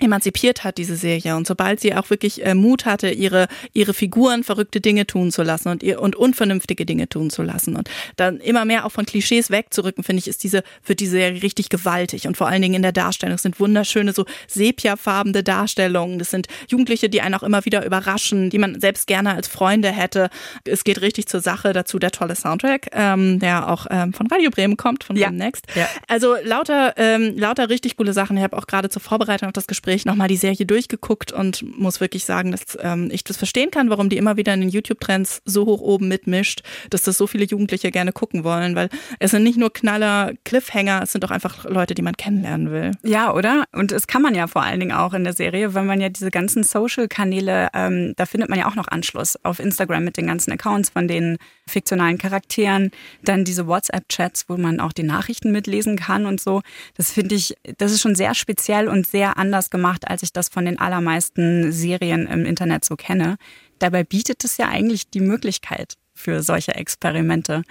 emanzipiert 0.00 0.64
hat, 0.64 0.78
diese 0.78 0.96
Serie. 0.96 1.36
Und 1.36 1.46
sobald 1.46 1.78
sie 1.78 1.94
auch 1.94 2.10
wirklich 2.10 2.44
äh, 2.44 2.54
Mut 2.54 2.84
hatte, 2.84 3.10
ihre, 3.10 3.46
ihre 3.72 3.94
Figuren 3.94 4.42
verrückte 4.42 4.80
Dinge 4.80 5.06
tun 5.06 5.30
zu 5.30 5.44
lassen 5.44 5.68
und, 5.68 5.84
ihr, 5.84 6.02
und 6.02 6.16
unvernünftige 6.16 6.84
Dinge 6.84 7.08
tun 7.08 7.30
zu 7.30 7.42
lassen 7.42 7.76
und 7.76 7.88
dann 8.16 8.38
immer 8.38 8.64
mehr 8.64 8.86
auch 8.86 8.90
von 8.90 9.06
Klischees 9.06 9.50
wegzurücken, 9.50 10.02
finde 10.02 10.18
ich, 10.18 10.26
ist 10.26 10.42
diese, 10.42 10.64
für 10.82 10.96
diese 10.96 11.12
Serie 11.12 11.42
richtig 11.42 11.68
gewaltig. 11.68 12.26
Und 12.26 12.36
vor 12.36 12.48
allen 12.48 12.60
Dingen 12.60 12.74
in 12.74 12.82
der 12.82 12.90
Darstellung. 12.90 13.36
Es 13.36 13.42
sind 13.42 13.60
wunderschöne, 13.60 14.12
so 14.12 14.24
sepiafarbene 14.48 15.44
Darstellungen. 15.44 16.18
Das 16.18 16.30
sind 16.30 16.48
Jugendliche, 16.68 17.08
die 17.08 17.20
einen 17.20 17.36
auch 17.36 17.44
immer 17.44 17.64
wieder 17.64 17.86
überraschen, 17.86 18.50
die 18.50 18.58
man 18.58 18.80
selbst 18.80 19.06
gerne 19.06 19.34
als 19.34 19.46
Freunde 19.46 19.92
hätte. 19.92 20.28
Es 20.64 20.82
geht 20.82 21.02
richtig 21.02 21.26
zur 21.26 21.40
Sache. 21.40 21.72
Dazu 21.72 22.00
der 22.00 22.10
tolle 22.10 22.34
Soundtrack, 22.34 22.88
ähm, 22.92 23.38
der 23.38 23.68
auch 23.68 23.86
ähm, 23.90 24.12
von 24.12 24.26
Radio 24.26 24.50
Bremen 24.50 24.76
kommt, 24.76 25.04
von 25.04 25.14
ja. 25.14 25.30
Next. 25.30 25.66
Ja. 25.76 25.88
Also 26.08 26.34
lauter, 26.42 26.94
ähm, 26.96 27.38
lauter 27.38 27.68
richtig 27.68 27.96
coole 27.96 28.12
Sachen. 28.12 28.36
Ich 28.36 28.42
habe 28.42 28.56
auch 28.56 28.66
gerade 28.66 28.88
zur 28.88 29.00
Vorbereitung 29.00 29.48
auf 29.48 29.52
das 29.52 29.68
Gespräch 29.68 29.83
Gespräch 29.84 30.06
nochmal 30.06 30.28
die 30.28 30.38
Serie 30.38 30.64
durchgeguckt 30.64 31.30
und 31.30 31.62
muss 31.78 32.00
wirklich 32.00 32.24
sagen, 32.24 32.52
dass 32.52 32.78
ähm, 32.80 33.10
ich 33.12 33.22
das 33.22 33.36
verstehen 33.36 33.70
kann, 33.70 33.90
warum 33.90 34.08
die 34.08 34.16
immer 34.16 34.38
wieder 34.38 34.54
in 34.54 34.60
den 34.62 34.70
YouTube-Trends 34.70 35.42
so 35.44 35.66
hoch 35.66 35.82
oben 35.82 36.08
mitmischt, 36.08 36.62
dass 36.88 37.02
das 37.02 37.18
so 37.18 37.26
viele 37.26 37.44
Jugendliche 37.44 37.90
gerne 37.90 38.12
gucken 38.12 38.44
wollen, 38.44 38.76
weil 38.76 38.88
es 39.18 39.32
sind 39.32 39.42
nicht 39.42 39.58
nur 39.58 39.70
Knaller, 39.70 40.32
Cliffhanger, 40.44 41.02
es 41.02 41.12
sind 41.12 41.22
auch 41.26 41.30
einfach 41.30 41.66
Leute, 41.66 41.94
die 41.94 42.00
man 42.00 42.16
kennenlernen 42.16 42.70
will. 42.70 42.92
Ja, 43.02 43.34
oder? 43.34 43.64
Und 43.72 43.92
es 43.92 44.06
kann 44.06 44.22
man 44.22 44.34
ja 44.34 44.46
vor 44.46 44.62
allen 44.62 44.80
Dingen 44.80 44.92
auch 44.92 45.12
in 45.12 45.24
der 45.24 45.34
Serie, 45.34 45.74
weil 45.74 45.84
man 45.84 46.00
ja 46.00 46.08
diese 46.08 46.30
ganzen 46.30 46.64
Social-Kanäle, 46.64 47.68
ähm, 47.74 48.14
da 48.16 48.24
findet 48.24 48.48
man 48.48 48.58
ja 48.58 48.66
auch 48.66 48.76
noch 48.76 48.88
Anschluss 48.88 49.36
auf 49.44 49.58
Instagram 49.58 50.02
mit 50.02 50.16
den 50.16 50.26
ganzen 50.26 50.50
Accounts 50.50 50.88
von 50.88 51.08
den 51.08 51.36
fiktionalen 51.66 52.16
Charakteren, 52.16 52.90
dann 53.22 53.44
diese 53.44 53.66
WhatsApp-Chats, 53.66 54.46
wo 54.48 54.56
man 54.56 54.80
auch 54.80 54.92
die 54.92 55.02
Nachrichten 55.02 55.52
mitlesen 55.52 55.96
kann 55.96 56.24
und 56.24 56.40
so. 56.40 56.62
Das 56.96 57.12
finde 57.12 57.34
ich, 57.34 57.54
das 57.76 57.92
ist 57.92 58.00
schon 58.00 58.14
sehr 58.14 58.34
speziell 58.34 58.88
und 58.88 59.06
sehr 59.06 59.36
anders 59.36 59.70
gemacht, 59.74 60.06
als 60.06 60.22
ich 60.22 60.32
das 60.32 60.48
von 60.48 60.64
den 60.64 60.78
allermeisten 60.78 61.72
Serien 61.72 62.28
im 62.28 62.46
Internet 62.46 62.84
so 62.84 62.94
kenne. 62.94 63.38
Dabei 63.80 64.04
bietet 64.04 64.44
es 64.44 64.56
ja 64.56 64.68
eigentlich 64.68 65.10
die 65.10 65.20
Möglichkeit 65.20 65.94
für 66.14 66.44
solche 66.44 66.76
Experimente. 66.76 67.64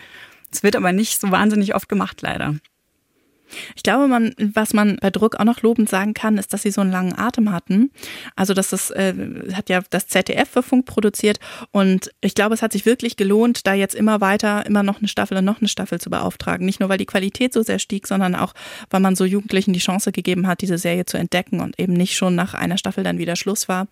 Es 0.51 0.63
wird 0.63 0.75
aber 0.75 0.91
nicht 0.91 1.21
so 1.21 1.31
wahnsinnig 1.31 1.75
oft 1.75 1.87
gemacht, 1.87 2.21
leider. 2.21 2.55
Ich 3.75 3.83
glaube, 3.83 4.07
man, 4.07 4.33
was 4.53 4.73
man 4.73 4.97
bei 5.01 5.09
Druck 5.09 5.39
auch 5.39 5.45
noch 5.45 5.61
lobend 5.61 5.89
sagen 5.89 6.13
kann, 6.13 6.37
ist, 6.37 6.53
dass 6.53 6.63
sie 6.63 6.71
so 6.71 6.81
einen 6.81 6.91
langen 6.91 7.17
Atem 7.17 7.51
hatten. 7.51 7.91
Also, 8.35 8.53
dass 8.53 8.69
das 8.69 8.91
äh, 8.91 9.13
hat 9.53 9.69
ja 9.69 9.81
das 9.89 10.07
ZDF 10.07 10.49
für 10.49 10.63
Funk 10.63 10.85
produziert 10.85 11.39
und 11.71 12.11
ich 12.21 12.35
glaube, 12.35 12.53
es 12.53 12.61
hat 12.61 12.71
sich 12.71 12.85
wirklich 12.85 13.15
gelohnt, 13.15 13.65
da 13.67 13.73
jetzt 13.73 13.95
immer 13.95 14.21
weiter, 14.21 14.65
immer 14.65 14.83
noch 14.83 14.99
eine 14.99 15.07
Staffel 15.07 15.37
und 15.37 15.45
noch 15.45 15.59
eine 15.59 15.67
Staffel 15.67 15.99
zu 15.99 16.09
beauftragen. 16.09 16.65
Nicht 16.65 16.79
nur, 16.79 16.89
weil 16.89 16.97
die 16.97 17.05
Qualität 17.05 17.53
so 17.53 17.63
sehr 17.63 17.79
stieg, 17.79 18.07
sondern 18.07 18.35
auch, 18.35 18.53
weil 18.89 18.99
man 18.99 19.15
so 19.15 19.25
Jugendlichen 19.25 19.73
die 19.73 19.79
Chance 19.79 20.11
gegeben 20.11 20.47
hat, 20.47 20.61
diese 20.61 20.77
Serie 20.77 21.05
zu 21.05 21.17
entdecken 21.17 21.59
und 21.59 21.79
eben 21.79 21.93
nicht 21.93 22.15
schon 22.15 22.35
nach 22.35 22.53
einer 22.53 22.77
Staffel 22.77 23.03
dann 23.03 23.17
wieder 23.17 23.35
Schluss 23.35 23.67
war. 23.67 23.87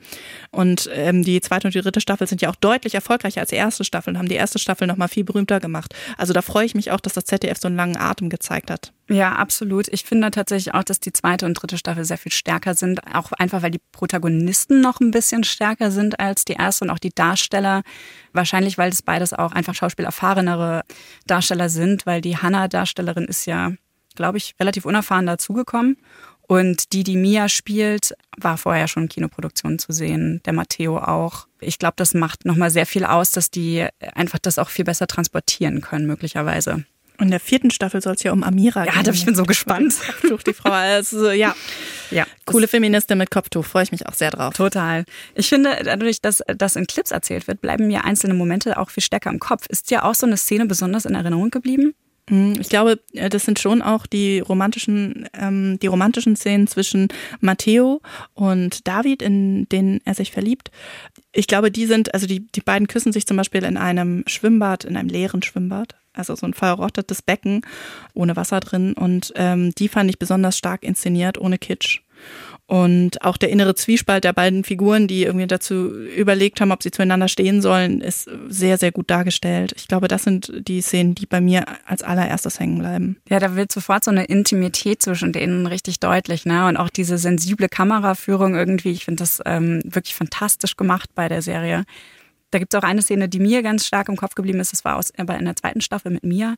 Und 0.51 0.89
ähm, 0.93 1.23
die 1.23 1.41
zweite 1.41 1.67
und 1.67 1.73
die 1.73 1.81
dritte 1.81 2.01
Staffel 2.01 2.27
sind 2.27 2.41
ja 2.41 2.49
auch 2.49 2.55
deutlich 2.55 2.95
erfolgreicher 2.95 3.41
als 3.41 3.49
die 3.49 3.55
erste 3.55 3.83
Staffel 3.83 4.11
und 4.11 4.17
haben 4.17 4.29
die 4.29 4.35
erste 4.35 4.59
Staffel 4.59 4.87
nochmal 4.87 5.07
viel 5.07 5.23
berühmter 5.23 5.59
gemacht. 5.59 5.93
Also 6.17 6.33
da 6.33 6.41
freue 6.41 6.65
ich 6.65 6.75
mich 6.75 6.91
auch, 6.91 6.99
dass 6.99 7.13
das 7.13 7.25
ZDF 7.25 7.57
so 7.59 7.67
einen 7.67 7.77
langen 7.77 7.97
Atem 7.97 8.29
gezeigt 8.29 8.71
hat. 8.71 8.93
Ja, 9.11 9.33
absolut. 9.33 9.89
Ich 9.89 10.05
finde 10.05 10.31
tatsächlich 10.31 10.73
auch, 10.73 10.85
dass 10.85 11.01
die 11.01 11.11
zweite 11.11 11.45
und 11.45 11.55
dritte 11.55 11.77
Staffel 11.77 12.05
sehr 12.05 12.17
viel 12.17 12.31
stärker 12.31 12.75
sind. 12.75 13.05
Auch 13.13 13.33
einfach, 13.33 13.61
weil 13.61 13.71
die 13.71 13.81
Protagonisten 13.91 14.79
noch 14.79 15.01
ein 15.01 15.11
bisschen 15.11 15.43
stärker 15.43 15.91
sind 15.91 16.21
als 16.21 16.45
die 16.45 16.53
erste 16.53 16.85
und 16.85 16.91
auch 16.91 16.99
die 16.99 17.13
Darsteller. 17.13 17.81
Wahrscheinlich, 18.31 18.77
weil 18.77 18.89
das 18.89 19.01
beides 19.01 19.33
auch 19.33 19.51
einfach 19.51 19.75
schauspielerfahrenere 19.75 20.83
Darsteller 21.27 21.67
sind, 21.67 22.05
weil 22.05 22.21
die 22.21 22.37
Hannah-Darstellerin 22.37 23.25
ist 23.25 23.45
ja, 23.47 23.73
glaube 24.15 24.37
ich, 24.37 24.55
relativ 24.61 24.85
unerfahren 24.85 25.25
dazugekommen. 25.25 25.97
Und 26.47 26.93
die, 26.93 27.03
die 27.03 27.17
Mia 27.17 27.49
spielt, 27.49 28.15
war 28.37 28.57
vorher 28.57 28.87
schon 28.87 29.03
in 29.03 29.09
Kinoproduktionen 29.09 29.77
zu 29.77 29.91
sehen, 29.91 30.39
der 30.45 30.53
Matteo 30.53 30.97
auch. 30.97 31.47
Ich 31.59 31.79
glaube, 31.79 31.95
das 31.97 32.13
macht 32.13 32.45
nochmal 32.45 32.71
sehr 32.71 32.85
viel 32.85 33.03
aus, 33.03 33.31
dass 33.31 33.51
die 33.51 33.85
einfach 34.15 34.39
das 34.39 34.57
auch 34.57 34.69
viel 34.69 34.85
besser 34.85 35.07
transportieren 35.07 35.81
können, 35.81 36.07
möglicherweise. 36.07 36.85
In 37.21 37.31
der 37.31 37.39
vierten 37.39 37.71
Staffel 37.71 38.01
soll 38.01 38.15
es 38.15 38.23
ja 38.23 38.31
um 38.31 38.43
Amira 38.43 38.85
gehen. 38.85 38.93
Ja, 39.05 39.11
ich 39.11 39.25
bin 39.25 39.35
so 39.35 39.43
gespannt. 39.43 39.95
Kopftuch, 40.05 40.43
die 40.43 40.53
Frau. 40.53 40.71
Also, 40.71 41.31
ja. 41.31 41.55
ja. 42.09 42.25
Coole 42.45 42.67
Feministin 42.67 43.17
mit 43.17 43.31
Kopftuch, 43.31 43.65
freue 43.65 43.83
ich 43.83 43.91
mich 43.91 44.07
auch 44.07 44.13
sehr 44.13 44.31
drauf. 44.31 44.53
Total. 44.53 45.05
Ich 45.35 45.49
finde, 45.49 45.77
dadurch, 45.83 46.21
dass 46.21 46.43
das 46.57 46.75
in 46.75 46.87
Clips 46.87 47.11
erzählt 47.11 47.47
wird, 47.47 47.61
bleiben 47.61 47.87
mir 47.87 48.03
einzelne 48.05 48.33
Momente 48.33 48.77
auch 48.77 48.89
viel 48.89 49.03
stärker 49.03 49.29
im 49.29 49.39
Kopf. 49.39 49.67
Ist 49.67 49.91
dir 49.91 50.05
auch 50.05 50.15
so 50.15 50.25
eine 50.25 50.37
Szene 50.37 50.65
besonders 50.65 51.05
in 51.05 51.15
Erinnerung 51.15 51.51
geblieben? 51.51 51.93
Mhm. 52.29 52.55
Ich 52.59 52.69
glaube, 52.69 52.99
äh, 53.13 53.29
das 53.29 53.45
sind 53.45 53.59
schon 53.59 53.81
auch 53.81 54.07
die 54.07 54.39
romantischen, 54.39 55.27
ähm, 55.33 55.77
die 55.79 55.87
romantischen 55.87 56.35
Szenen 56.35 56.67
zwischen 56.67 57.09
Matteo 57.39 58.01
und 58.33 58.87
David, 58.87 59.21
in 59.21 59.67
denen 59.69 60.01
er 60.05 60.15
sich 60.15 60.31
verliebt. 60.31 60.71
Ich 61.33 61.47
glaube, 61.47 61.71
die 61.71 61.85
sind, 61.85 62.13
also 62.13 62.27
die, 62.27 62.47
die 62.51 62.61
beiden 62.61 62.87
küssen 62.87 63.13
sich 63.13 63.25
zum 63.25 63.37
Beispiel 63.37 63.63
in 63.63 63.77
einem 63.77 64.23
Schwimmbad, 64.27 64.85
in 64.85 64.97
einem 64.97 65.09
leeren 65.09 65.43
Schwimmbad. 65.43 65.95
Also 66.29 66.35
so 66.35 66.45
ein 66.45 66.53
verrottetes 66.53 67.21
Becken 67.21 67.61
ohne 68.13 68.35
Wasser 68.35 68.59
drin. 68.59 68.93
Und 68.93 69.33
ähm, 69.35 69.73
die 69.75 69.87
fand 69.87 70.09
ich 70.09 70.19
besonders 70.19 70.57
stark 70.57 70.83
inszeniert, 70.83 71.37
ohne 71.39 71.57
Kitsch. 71.57 72.01
Und 72.71 73.21
auch 73.25 73.35
der 73.35 73.49
innere 73.49 73.75
Zwiespalt 73.75 74.23
der 74.23 74.31
beiden 74.31 74.63
Figuren, 74.63 75.05
die 75.05 75.23
irgendwie 75.23 75.45
dazu 75.45 75.93
überlegt 75.93 76.61
haben, 76.61 76.71
ob 76.71 76.81
sie 76.81 76.91
zueinander 76.91 77.27
stehen 77.27 77.61
sollen, 77.61 77.99
ist 77.99 78.29
sehr, 78.47 78.77
sehr 78.77 78.93
gut 78.93 79.09
dargestellt. 79.09 79.73
Ich 79.75 79.89
glaube, 79.89 80.07
das 80.07 80.23
sind 80.23 80.53
die 80.55 80.79
Szenen, 80.79 81.13
die 81.13 81.25
bei 81.25 81.41
mir 81.41 81.65
als 81.85 82.01
allererstes 82.01 82.61
hängen 82.61 82.79
bleiben. 82.79 83.17
Ja, 83.27 83.39
da 83.39 83.57
wird 83.57 83.73
sofort 83.73 84.05
so 84.05 84.11
eine 84.11 84.23
Intimität 84.23 85.01
zwischen 85.01 85.33
denen 85.33 85.67
richtig 85.67 85.99
deutlich, 85.99 86.45
ne? 86.45 86.65
Und 86.65 86.77
auch 86.77 86.89
diese 86.89 87.17
sensible 87.17 87.67
Kameraführung 87.67 88.55
irgendwie, 88.55 88.91
ich 88.91 89.03
finde 89.03 89.23
das 89.23 89.41
ähm, 89.45 89.81
wirklich 89.83 90.15
fantastisch 90.15 90.77
gemacht 90.77 91.09
bei 91.13 91.27
der 91.27 91.41
Serie. 91.41 91.83
Da 92.51 92.59
gibt 92.59 92.73
es 92.73 92.77
auch 92.77 92.83
eine 92.83 93.01
Szene, 93.01 93.29
die 93.29 93.39
mir 93.39 93.63
ganz 93.63 93.87
stark 93.87 94.09
im 94.09 94.17
Kopf 94.17 94.35
geblieben 94.35 94.59
ist. 94.59 94.73
Das 94.73 94.85
war 94.85 94.97
aus, 94.97 95.11
aber 95.17 95.37
in 95.37 95.45
der 95.45 95.55
zweiten 95.55 95.81
Staffel 95.81 96.11
mit 96.11 96.23
Mia. 96.23 96.55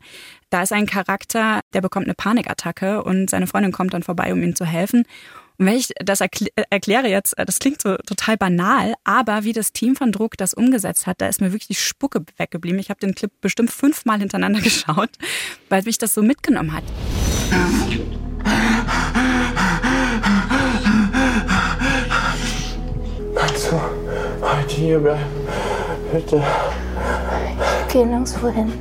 Da 0.49 0.63
ist 0.63 0.73
ein 0.73 0.87
Charakter, 0.87 1.61
der 1.73 1.81
bekommt 1.81 2.07
eine 2.07 2.15
Panikattacke 2.15 3.03
und 3.03 3.29
seine 3.29 3.47
Freundin 3.47 3.71
kommt 3.71 3.93
dann 3.93 4.03
vorbei, 4.03 4.33
um 4.33 4.41
ihm 4.41 4.55
zu 4.55 4.65
helfen. 4.65 5.05
Und 5.59 5.67
wenn 5.67 5.75
ich 5.75 5.89
das 6.03 6.19
erkl 6.19 6.47
äh, 6.55 6.63
erkläre 6.71 7.07
jetzt, 7.07 7.37
äh, 7.37 7.45
das 7.45 7.59
klingt 7.59 7.81
so 7.81 7.95
total 7.97 8.37
banal, 8.37 8.95
aber 9.03 9.43
wie 9.43 9.53
das 9.53 9.71
Team 9.71 9.95
von 9.95 10.11
Druck 10.11 10.35
das 10.35 10.55
umgesetzt 10.55 11.05
hat, 11.05 11.21
da 11.21 11.27
ist 11.27 11.41
mir 11.41 11.51
wirklich 11.51 11.67
die 11.67 11.75
Spucke 11.75 12.25
weggeblieben. 12.37 12.79
Ich 12.79 12.89
habe 12.89 12.99
den 12.99 13.13
Clip 13.13 13.31
bestimmt 13.39 13.71
fünfmal 13.71 14.19
hintereinander 14.19 14.61
geschaut, 14.61 15.11
weil 15.69 15.83
mich 15.83 15.99
das 15.99 16.15
so 16.15 16.23
mitgenommen 16.23 16.73
hat. 16.73 16.83
Du 23.71 23.79
heute 24.41 24.75
hier 24.75 24.99
bleiben? 24.99 25.42
Bitte. 26.13 26.43
Ich 27.87 27.93
gehe 27.93 28.05
nirgendwo 28.05 28.47
hin 28.49 28.71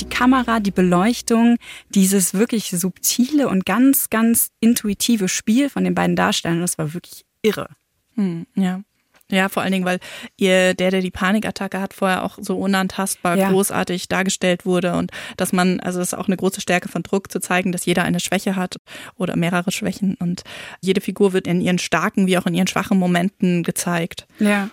die 0.00 0.08
Kamera, 0.08 0.60
die 0.60 0.70
Beleuchtung, 0.70 1.56
dieses 1.90 2.34
wirklich 2.34 2.70
subtile 2.70 3.48
und 3.48 3.66
ganz, 3.66 4.10
ganz 4.10 4.50
intuitive 4.60 5.28
Spiel 5.28 5.68
von 5.70 5.84
den 5.84 5.94
beiden 5.94 6.16
Darstellern, 6.16 6.60
das 6.60 6.78
war 6.78 6.94
wirklich 6.94 7.24
irre. 7.42 7.68
Hm, 8.14 8.46
ja. 8.54 8.82
Ja, 9.28 9.48
vor 9.48 9.64
allen 9.64 9.72
Dingen, 9.72 9.84
weil 9.84 9.98
ihr, 10.36 10.74
der, 10.74 10.92
der 10.92 11.00
die 11.00 11.10
Panikattacke 11.10 11.80
hat, 11.80 11.94
vorher 11.94 12.22
auch 12.22 12.38
so 12.40 12.56
unantastbar 12.58 13.36
ja. 13.36 13.50
großartig 13.50 14.06
dargestellt 14.06 14.64
wurde 14.64 14.94
und 14.94 15.10
dass 15.36 15.52
man, 15.52 15.80
also 15.80 15.98
das 15.98 16.12
ist 16.12 16.18
auch 16.18 16.28
eine 16.28 16.36
große 16.36 16.60
Stärke 16.60 16.88
von 16.88 17.02
Druck 17.02 17.32
zu 17.32 17.40
zeigen, 17.40 17.72
dass 17.72 17.86
jeder 17.86 18.04
eine 18.04 18.20
Schwäche 18.20 18.54
hat 18.54 18.76
oder 19.16 19.34
mehrere 19.34 19.72
Schwächen 19.72 20.14
und 20.20 20.44
jede 20.80 21.00
Figur 21.00 21.32
wird 21.32 21.48
in 21.48 21.60
ihren 21.60 21.80
starken 21.80 22.28
wie 22.28 22.38
auch 22.38 22.46
in 22.46 22.54
ihren 22.54 22.68
schwachen 22.68 22.98
Momenten 22.98 23.64
gezeigt. 23.64 24.28
Ja. 24.38 24.70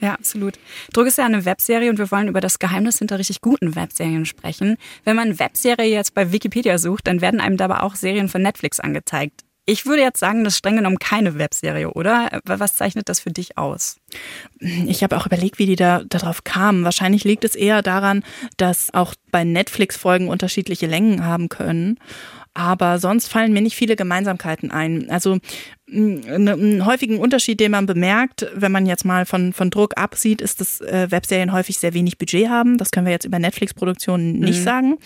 Ja, 0.00 0.14
absolut. 0.14 0.58
Druck 0.92 1.06
ist 1.06 1.18
ja 1.18 1.24
eine 1.24 1.44
Webserie 1.44 1.88
und 1.88 1.98
wir 1.98 2.10
wollen 2.10 2.28
über 2.28 2.40
das 2.40 2.58
Geheimnis 2.58 2.98
hinter 2.98 3.18
richtig 3.18 3.40
guten 3.40 3.74
Webserien 3.74 4.26
sprechen. 4.26 4.76
Wenn 5.04 5.16
man 5.16 5.38
Webserie 5.38 5.86
jetzt 5.86 6.14
bei 6.14 6.32
Wikipedia 6.32 6.76
sucht, 6.78 7.06
dann 7.06 7.20
werden 7.20 7.40
einem 7.40 7.56
dabei 7.56 7.80
auch 7.80 7.94
Serien 7.94 8.28
von 8.28 8.42
Netflix 8.42 8.78
angezeigt. 8.78 9.42
Ich 9.68 9.84
würde 9.84 10.02
jetzt 10.02 10.20
sagen, 10.20 10.44
das 10.44 10.54
ist 10.54 10.58
streng 10.58 10.76
genommen 10.76 11.00
keine 11.00 11.38
Webserie, 11.38 11.90
oder? 11.90 12.40
Was 12.44 12.76
zeichnet 12.76 13.08
das 13.08 13.18
für 13.18 13.30
dich 13.30 13.58
aus? 13.58 13.96
Ich 14.60 15.02
habe 15.02 15.16
auch 15.16 15.26
überlegt, 15.26 15.58
wie 15.58 15.66
die 15.66 15.74
da 15.74 16.04
darauf 16.04 16.44
kamen. 16.44 16.84
Wahrscheinlich 16.84 17.24
liegt 17.24 17.42
es 17.42 17.56
eher 17.56 17.82
daran, 17.82 18.22
dass 18.58 18.94
auch 18.94 19.14
bei 19.32 19.42
Netflix 19.42 19.96
Folgen 19.96 20.28
unterschiedliche 20.28 20.86
Längen 20.86 21.24
haben 21.24 21.48
können 21.48 21.98
aber 22.56 22.98
sonst 22.98 23.28
fallen 23.28 23.52
mir 23.52 23.60
nicht 23.60 23.76
viele 23.76 23.96
Gemeinsamkeiten 23.96 24.70
ein. 24.70 25.10
Also 25.10 25.38
einen 25.88 26.84
häufigen 26.84 27.18
Unterschied, 27.18 27.60
den 27.60 27.70
man 27.70 27.86
bemerkt, 27.86 28.46
wenn 28.54 28.72
man 28.72 28.86
jetzt 28.86 29.04
mal 29.04 29.24
von, 29.24 29.52
von 29.52 29.70
Druck 29.70 29.96
absieht, 29.96 30.40
ist, 30.40 30.60
dass 30.60 30.80
äh, 30.80 31.10
Webserien 31.10 31.52
häufig 31.52 31.78
sehr 31.78 31.94
wenig 31.94 32.18
Budget 32.18 32.48
haben. 32.48 32.76
Das 32.76 32.90
können 32.90 33.06
wir 33.06 33.12
jetzt 33.12 33.24
über 33.24 33.38
Netflix-Produktionen 33.38 34.40
nicht 34.40 34.60
mhm. 34.60 34.64
sagen. 34.64 34.98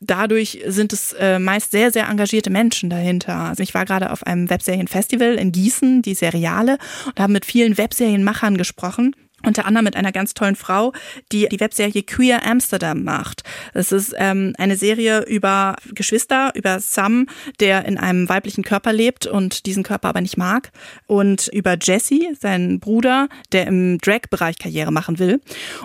Dadurch 0.00 0.62
sind 0.66 0.92
es 0.92 1.12
äh, 1.14 1.40
meist 1.40 1.72
sehr, 1.72 1.90
sehr 1.90 2.08
engagierte 2.08 2.50
Menschen 2.50 2.90
dahinter. 2.90 3.34
Also 3.34 3.62
ich 3.62 3.74
war 3.74 3.84
gerade 3.84 4.12
auf 4.12 4.24
einem 4.24 4.48
Webserienfestival 4.48 5.34
in 5.34 5.50
Gießen, 5.50 6.02
die 6.02 6.14
Seriale, 6.14 6.78
und 7.06 7.18
habe 7.18 7.32
mit 7.32 7.44
vielen 7.44 7.76
Webserienmachern 7.76 8.56
gesprochen 8.56 9.16
unter 9.44 9.66
anderem 9.66 9.84
mit 9.84 9.96
einer 9.96 10.12
ganz 10.12 10.34
tollen 10.34 10.56
Frau, 10.56 10.92
die 11.32 11.48
die 11.48 11.60
Webserie 11.60 12.02
Queer 12.02 12.46
Amsterdam 12.46 13.04
macht. 13.04 13.42
Es 13.74 13.92
ist 13.92 14.14
ähm, 14.16 14.54
eine 14.58 14.76
Serie 14.76 15.24
über 15.26 15.76
Geschwister, 15.94 16.52
über 16.54 16.80
Sam, 16.80 17.26
der 17.60 17.84
in 17.84 17.98
einem 17.98 18.28
weiblichen 18.28 18.64
Körper 18.64 18.92
lebt 18.92 19.26
und 19.26 19.66
diesen 19.66 19.82
Körper 19.82 20.08
aber 20.08 20.20
nicht 20.20 20.36
mag, 20.36 20.70
und 21.06 21.48
über 21.52 21.76
Jesse, 21.80 22.34
seinen 22.38 22.80
Bruder, 22.80 23.28
der 23.52 23.66
im 23.66 23.98
Drag-Bereich 23.98 24.58
Karriere 24.58 24.92
machen 24.92 25.18
will. 25.18 25.40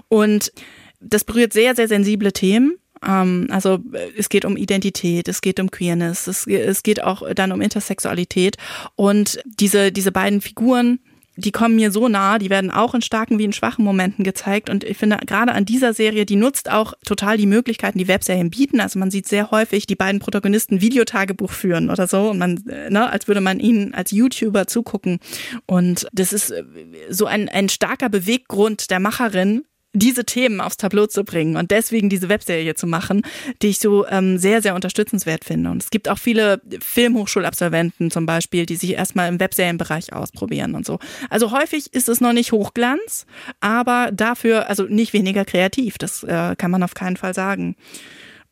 Und 0.07 0.51
das 0.99 1.23
berührt 1.23 1.53
sehr, 1.53 1.75
sehr 1.75 1.87
sensible 1.87 2.31
Themen. 2.31 2.77
Ähm, 3.05 3.47
also 3.49 3.79
es 4.17 4.29
geht 4.29 4.45
um 4.45 4.57
Identität, 4.57 5.27
es 5.27 5.41
geht 5.41 5.59
um 5.59 5.71
Queerness, 5.71 6.27
es, 6.27 6.47
es 6.47 6.83
geht 6.83 7.03
auch 7.03 7.23
dann 7.33 7.51
um 7.51 7.61
Intersexualität. 7.61 8.57
Und 8.95 9.39
diese, 9.45 9.91
diese 9.91 10.11
beiden 10.11 10.41
Figuren, 10.41 10.99
die 11.37 11.51
kommen 11.51 11.75
mir 11.75 11.91
so 11.91 12.07
nah, 12.07 12.39
die 12.39 12.49
werden 12.49 12.71
auch 12.71 12.93
in 12.93 13.01
starken 13.01 13.39
wie 13.39 13.43
in 13.43 13.53
schwachen 13.53 13.83
Momenten 13.83 14.23
gezeigt. 14.23 14.69
Und 14.69 14.83
ich 14.83 14.97
finde, 14.97 15.17
gerade 15.25 15.51
an 15.51 15.65
dieser 15.65 15.93
Serie, 15.93 16.25
die 16.25 16.35
nutzt 16.35 16.71
auch 16.71 16.93
total 17.05 17.37
die 17.37 17.45
Möglichkeiten, 17.45 17.97
die 17.97 18.07
Webserien 18.07 18.49
bieten. 18.49 18.79
Also 18.79 18.99
man 18.99 19.11
sieht 19.11 19.27
sehr 19.27 19.51
häufig 19.51 19.85
die 19.85 19.95
beiden 19.95 20.19
Protagonisten 20.19 20.81
Videotagebuch 20.81 21.51
führen 21.51 21.89
oder 21.89 22.07
so. 22.07 22.29
Und 22.29 22.37
man, 22.37 22.65
äh, 22.67 22.89
ne, 22.89 23.09
als 23.09 23.27
würde 23.27 23.41
man 23.41 23.59
ihnen 23.59 23.93
als 23.93 24.11
YouTuber 24.11 24.67
zugucken. 24.67 25.19
Und 25.65 26.07
das 26.13 26.33
ist 26.33 26.51
äh, 26.51 26.63
so 27.09 27.25
ein, 27.25 27.49
ein 27.49 27.69
starker 27.69 28.09
Beweggrund 28.09 28.89
der 28.89 28.99
Macherin, 28.99 29.65
diese 29.95 30.25
Themen 30.25 30.61
aufs 30.61 30.77
Tableau 30.77 31.07
zu 31.07 31.23
bringen 31.23 31.55
und 31.55 31.71
deswegen 31.71 32.09
diese 32.09 32.29
Webserie 32.29 32.75
zu 32.75 32.85
machen, 32.85 33.23
die 33.61 33.69
ich 33.69 33.79
so 33.79 34.05
ähm, 34.07 34.37
sehr, 34.37 34.61
sehr 34.61 34.75
unterstützenswert 34.75 35.45
finde. 35.45 35.71
Und 35.71 35.81
es 35.81 35.89
gibt 35.89 36.09
auch 36.09 36.19
viele 36.19 36.61
Filmhochschulabsolventen 36.79 38.11
zum 38.11 38.25
Beispiel, 38.25 38.65
die 38.65 38.75
sich 38.75 38.93
erstmal 38.93 39.29
im 39.29 39.39
Webserienbereich 39.39 40.13
ausprobieren 40.13 40.75
und 40.75 40.85
so. 40.85 40.99
Also 41.29 41.51
häufig 41.51 41.93
ist 41.93 42.09
es 42.09 42.21
noch 42.21 42.33
nicht 42.33 42.51
Hochglanz, 42.51 43.25
aber 43.61 44.09
dafür, 44.11 44.69
also 44.69 44.83
nicht 44.83 45.13
weniger 45.13 45.45
kreativ, 45.45 45.97
das 45.97 46.23
äh, 46.23 46.55
kann 46.57 46.71
man 46.71 46.83
auf 46.83 46.93
keinen 46.93 47.17
Fall 47.17 47.33
sagen. 47.33 47.75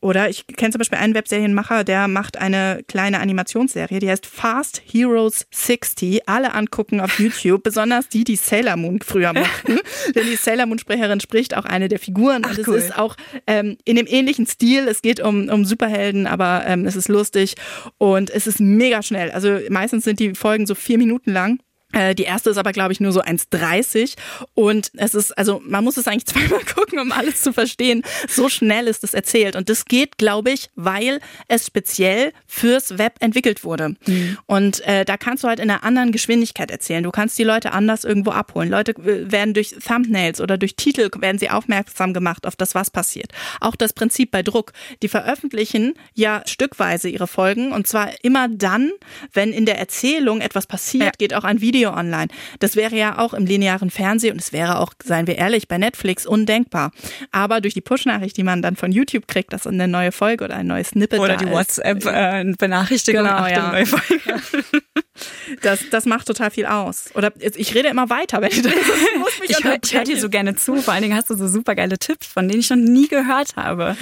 Oder 0.04 0.28
ich 0.28 0.46
kenne 0.46 0.70
zum 0.70 0.80
Beispiel 0.80 0.98
einen 0.98 1.14
Webserienmacher, 1.14 1.82
der 1.82 2.08
macht 2.08 2.36
eine 2.36 2.82
kleine 2.86 3.20
Animationsserie, 3.20 4.00
die 4.00 4.10
heißt 4.10 4.26
Fast 4.26 4.82
Heroes 4.84 5.46
60. 5.50 6.28
Alle 6.28 6.52
angucken 6.52 7.00
auf 7.00 7.18
YouTube, 7.18 7.62
besonders 7.64 8.10
die, 8.10 8.22
die 8.22 8.36
Sailor 8.36 8.76
Moon 8.76 9.00
früher 9.00 9.32
machten. 9.32 9.78
Denn 10.14 10.26
die 10.26 10.36
Sailor 10.36 10.66
Moon-Sprecherin 10.66 11.20
spricht 11.20 11.56
auch 11.56 11.64
eine 11.64 11.88
der 11.88 11.98
Figuren. 11.98 12.42
Ach, 12.44 12.50
und 12.50 12.58
es 12.58 12.68
cool. 12.68 12.76
ist 12.76 12.98
auch 12.98 13.16
ähm, 13.46 13.78
in 13.86 13.96
dem 13.96 14.06
ähnlichen 14.06 14.44
Stil. 14.44 14.88
Es 14.88 15.00
geht 15.00 15.20
um, 15.20 15.48
um 15.48 15.64
Superhelden, 15.64 16.26
aber 16.26 16.64
ähm, 16.66 16.84
es 16.84 16.96
ist 16.96 17.08
lustig 17.08 17.54
und 17.96 18.28
es 18.28 18.46
ist 18.46 18.60
mega 18.60 19.02
schnell. 19.02 19.30
Also 19.30 19.58
meistens 19.70 20.04
sind 20.04 20.20
die 20.20 20.34
Folgen 20.34 20.66
so 20.66 20.74
vier 20.74 20.98
Minuten 20.98 21.32
lang. 21.32 21.60
Äh, 21.94 22.14
die 22.14 22.24
erste 22.24 22.50
ist 22.50 22.56
aber, 22.56 22.72
glaube 22.72 22.92
ich, 22.92 23.00
nur 23.00 23.12
so 23.12 23.22
1,30 23.22 24.14
und 24.54 24.90
es 24.96 25.14
ist, 25.14 25.36
also 25.38 25.62
man 25.64 25.84
muss 25.84 25.96
es 25.96 26.06
eigentlich 26.06 26.26
zweimal 26.34 26.64
gucken, 26.64 26.98
um 26.98 27.12
alles 27.12 27.42
zu 27.42 27.52
verstehen. 27.52 28.02
So 28.28 28.48
schnell 28.48 28.88
ist 28.88 29.04
es 29.04 29.14
erzählt 29.14 29.56
und 29.56 29.68
das 29.68 29.84
geht, 29.84 30.18
glaube 30.18 30.50
ich, 30.50 30.70
weil 30.74 31.20
es 31.48 31.66
speziell 31.66 32.32
fürs 32.46 32.98
Web 32.98 33.16
entwickelt 33.20 33.64
wurde. 33.64 33.96
Mhm. 34.06 34.38
Und 34.46 34.80
äh, 34.86 35.04
da 35.04 35.16
kannst 35.16 35.44
du 35.44 35.48
halt 35.48 35.60
in 35.60 35.70
einer 35.70 35.84
anderen 35.84 36.12
Geschwindigkeit 36.12 36.70
erzählen. 36.70 37.02
Du 37.02 37.10
kannst 37.10 37.38
die 37.38 37.44
Leute 37.44 37.72
anders 37.72 38.04
irgendwo 38.04 38.30
abholen. 38.30 38.68
Leute 38.68 38.92
äh, 38.92 39.30
werden 39.30 39.54
durch 39.54 39.74
Thumbnails 39.86 40.40
oder 40.40 40.58
durch 40.58 40.76
Titel 40.76 41.08
werden 41.18 41.38
sie 41.38 41.50
aufmerksam 41.50 42.12
gemacht 42.12 42.46
auf 42.46 42.56
das, 42.56 42.74
was 42.74 42.90
passiert. 42.90 43.32
Auch 43.60 43.76
das 43.76 43.92
Prinzip 43.92 44.30
bei 44.30 44.42
Druck. 44.42 44.72
Die 45.02 45.08
veröffentlichen 45.08 45.94
ja 46.14 46.42
stückweise 46.46 47.08
ihre 47.08 47.26
Folgen 47.26 47.72
und 47.72 47.86
zwar 47.86 48.10
immer 48.22 48.48
dann, 48.48 48.90
wenn 49.32 49.52
in 49.52 49.66
der 49.66 49.78
Erzählung 49.78 50.40
etwas 50.40 50.66
passiert, 50.66 51.04
ja. 51.04 51.10
geht 51.18 51.34
auch 51.34 51.44
ein 51.44 51.60
Video 51.60 51.83
Video 51.84 51.96
online. 51.96 52.28
Das 52.60 52.76
wäre 52.76 52.96
ja 52.96 53.18
auch 53.18 53.34
im 53.34 53.46
linearen 53.46 53.90
Fernsehen 53.90 54.32
und 54.32 54.40
es 54.40 54.52
wäre 54.52 54.78
auch, 54.78 54.92
seien 55.02 55.26
wir 55.26 55.36
ehrlich, 55.36 55.68
bei 55.68 55.78
Netflix 55.78 56.26
undenkbar. 56.26 56.92
Aber 57.30 57.60
durch 57.60 57.74
die 57.74 57.80
Push-Nachricht, 57.80 58.36
die 58.36 58.42
man 58.42 58.62
dann 58.62 58.76
von 58.76 58.90
YouTube 58.90 59.28
kriegt, 59.28 59.52
dass 59.52 59.66
eine 59.66 59.88
neue 59.88 60.12
Folge 60.12 60.44
oder 60.44 60.56
ein 60.56 60.66
neues 60.66 60.88
Snippet 60.88 61.20
oder 61.20 61.36
die 61.36 61.50
WhatsApp-Benachrichtigung, 61.50 63.24
genau, 63.24 63.46
ja. 63.46 63.72
neue 63.72 63.86
Folge. 63.86 64.40
Das, 65.62 65.80
das 65.90 66.06
macht 66.06 66.26
total 66.26 66.50
viel 66.50 66.66
aus. 66.66 67.10
Oder 67.14 67.32
ich 67.38 67.74
rede 67.74 67.88
immer 67.88 68.10
weiter, 68.10 68.40
wenn 68.40 68.50
ich 68.50 68.62
das 68.62 68.72
muss 69.18 69.40
mich 69.40 69.50
Ich 69.58 69.64
höre 69.64 69.78
hör 69.90 70.04
dir 70.04 70.20
so 70.20 70.28
gerne 70.28 70.56
zu. 70.56 70.76
Vor 70.76 70.92
allen 70.92 71.02
Dingen 71.02 71.16
hast 71.16 71.30
du 71.30 71.36
so 71.36 71.46
super 71.46 71.74
geile 71.74 71.98
Tipps, 71.98 72.26
von 72.26 72.48
denen 72.48 72.60
ich 72.60 72.70
noch 72.70 72.76
nie 72.76 73.08
gehört 73.08 73.56
habe. 73.56 73.96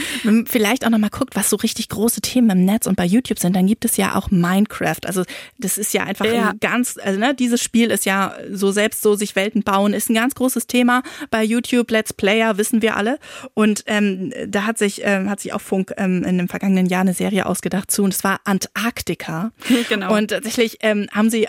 Vielleicht 0.47 0.87
auch 0.87 0.91
nochmal 0.91 1.11
guckt, 1.11 1.37
was 1.37 1.51
so 1.51 1.57
richtig 1.57 1.89
große 1.89 2.21
Themen 2.21 2.51
im 2.51 2.65
Netz 2.65 2.87
und 2.87 2.97
bei 2.97 3.05
YouTube 3.05 3.39
sind. 3.39 3.55
Dann 3.55 3.67
gibt 3.67 3.85
es 3.85 3.97
ja 3.97 4.15
auch 4.15 4.31
Minecraft. 4.31 5.05
Also 5.05 5.25
das 5.59 5.79
ist 5.79 5.93
ja 5.93 6.05
einfach 6.05 6.25
ja. 6.25 6.51
ein 6.51 6.61
ganz, 6.61 6.99
also 7.03 7.19
ne, 7.19 7.35
dieses 7.35 7.62
Spiel 7.63 7.91
ist 7.91 8.05
ja 8.05 8.35
so 8.51 8.71
selbst 8.71 9.03
so 9.03 9.15
sich 9.15 9.37
Welten 9.37 9.63
bauen, 9.63 9.95
ist 9.95 10.11
ein 10.11 10.15
ganz 10.15 10.35
großes 10.35 10.67
Thema 10.67 11.03
bei 11.31 11.43
YouTube. 11.43 11.91
Let's 11.91 12.13
Player 12.13 12.59
wissen 12.59 12.83
wir 12.83 12.97
alle. 12.97 13.19
Und 13.55 13.85
ähm, 13.87 14.33
da 14.47 14.65
hat 14.67 14.79
sich 14.79 15.03
ähm, 15.05 15.31
hat 15.31 15.41
sich 15.41 15.53
auch 15.53 15.61
Funk 15.61 15.93
ähm, 15.97 16.25
in 16.25 16.39
dem 16.39 16.49
vergangenen 16.49 16.87
Jahr 16.87 17.03
eine 17.03 17.15
Serie 17.15 17.47
ausgedacht 17.47 17.91
zu. 17.91 18.03
Und 18.03 18.15
es 18.15 18.25
war 18.25 18.41
Antarktika. 18.45 19.53
genau. 19.89 20.17
Und 20.17 20.29
tatsächlich 20.29 20.79
ähm, 20.81 21.09
haben 21.13 21.31
sie 21.31 21.49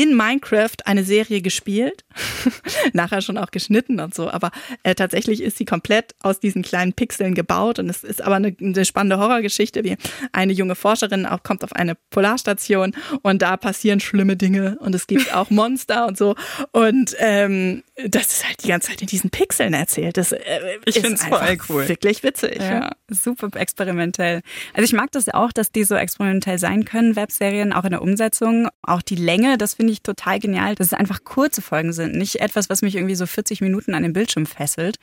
in 0.00 0.16
Minecraft 0.16 0.76
eine 0.86 1.04
Serie 1.04 1.42
gespielt, 1.42 2.04
nachher 2.94 3.20
schon 3.20 3.36
auch 3.36 3.50
geschnitten 3.50 4.00
und 4.00 4.14
so, 4.14 4.30
aber 4.30 4.50
äh, 4.82 4.94
tatsächlich 4.94 5.42
ist 5.42 5.58
sie 5.58 5.66
komplett 5.66 6.14
aus 6.20 6.40
diesen 6.40 6.62
kleinen 6.62 6.94
Pixeln 6.94 7.34
gebaut 7.34 7.78
und 7.78 7.90
es 7.90 8.02
ist 8.02 8.22
aber 8.22 8.36
eine, 8.36 8.56
eine 8.58 8.84
spannende 8.86 9.18
Horrorgeschichte, 9.18 9.84
wie 9.84 9.98
eine 10.32 10.54
junge 10.54 10.74
Forscherin 10.74 11.26
auch 11.26 11.42
kommt 11.42 11.62
auf 11.64 11.74
eine 11.74 11.96
Polarstation 12.08 12.94
und 13.20 13.42
da 13.42 13.58
passieren 13.58 14.00
schlimme 14.00 14.38
Dinge 14.38 14.78
und 14.80 14.94
es 14.94 15.06
gibt 15.06 15.34
auch 15.34 15.50
Monster 15.50 16.06
und 16.06 16.16
so 16.16 16.34
und 16.72 17.14
ähm, 17.18 17.82
das 18.08 18.26
ist 18.28 18.46
halt 18.46 18.64
die 18.64 18.68
ganze 18.68 18.88
Zeit 18.88 19.02
in 19.02 19.08
diesen 19.08 19.28
Pixeln 19.28 19.74
erzählt. 19.74 20.16
Das 20.16 20.32
äh, 20.32 20.38
ich 20.86 20.94
finde 20.94 21.14
es 21.14 21.24
voll 21.24 21.58
cool. 21.68 21.88
Wirklich 21.88 22.22
witzig. 22.22 22.56
Ja, 22.56 22.72
ja, 22.72 22.90
super 23.08 23.50
experimentell. 23.54 24.40
Also 24.72 24.84
ich 24.84 24.92
mag 24.92 25.12
das 25.12 25.28
auch, 25.28 25.52
dass 25.52 25.72
die 25.72 25.84
so 25.84 25.94
experimentell 25.94 26.58
sein 26.58 26.84
können, 26.84 27.16
Webserien, 27.16 27.72
auch 27.72 27.84
in 27.84 27.90
der 27.90 28.02
Umsetzung. 28.02 28.68
Auch 28.82 29.02
die 29.02 29.16
Länge, 29.16 29.58
das 29.58 29.74
finde 29.74 29.89
ich 29.90 30.02
total 30.02 30.38
genial, 30.38 30.74
dass 30.74 30.88
es 30.88 30.92
einfach 30.92 31.24
kurze 31.24 31.62
Folgen 31.62 31.92
sind. 31.92 32.14
Nicht 32.14 32.36
etwas, 32.36 32.70
was 32.70 32.82
mich 32.82 32.96
irgendwie 32.96 33.14
so 33.14 33.26
40 33.26 33.60
Minuten 33.60 33.94
an 33.94 34.02
den 34.02 34.12
Bildschirm 34.12 34.46
fesselt. 34.46 34.98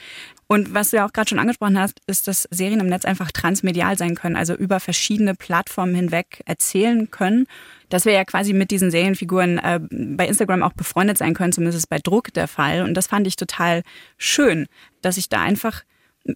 Und 0.48 0.74
was 0.74 0.89
du 0.89 0.98
ja 0.98 1.06
auch 1.06 1.13
gerade 1.13 1.29
schon 1.29 1.39
angesprochen 1.39 1.79
hast, 1.79 2.00
ist, 2.08 2.27
dass 2.27 2.48
Serien 2.51 2.79
im 2.79 2.88
Netz 2.88 3.06
einfach 3.06 3.32
transmedial 3.32 3.98
sein 3.98 4.15
können, 4.15 4.36
also 4.36 4.53
über 4.53 4.79
verschiedene 4.79 5.36
Plattformen 5.36 5.96
hinweg 5.96 6.41
erzählen 6.46 7.12
können. 7.12 7.48
Dass 7.89 8.06
wir 8.06 8.13
ja 8.13 8.25
quasi 8.25 8.53
mit 8.53 8.72
diesen 8.72 8.91
Serienfiguren 8.91 9.60
äh, 9.60 9.79
bei 9.89 10.27
Instagram 10.27 10.63
auch 10.63 10.74
befreundet 10.74 11.17
sein 11.17 11.34
können, 11.34 11.53
zumindest 11.53 11.77
ist 11.77 11.88
bei 11.88 12.00
Druck 12.00 12.34
der 12.34 12.48
Fall. 12.48 12.84
Und 12.84 12.96
das 12.96 13.08
fand 13.08 13.27
ich 13.27 13.36
total 13.36 13.84
schön, 14.17 14.67
dass 15.01 15.17
ich 15.17 15.29
da 15.29 15.41
einfach 15.41 15.84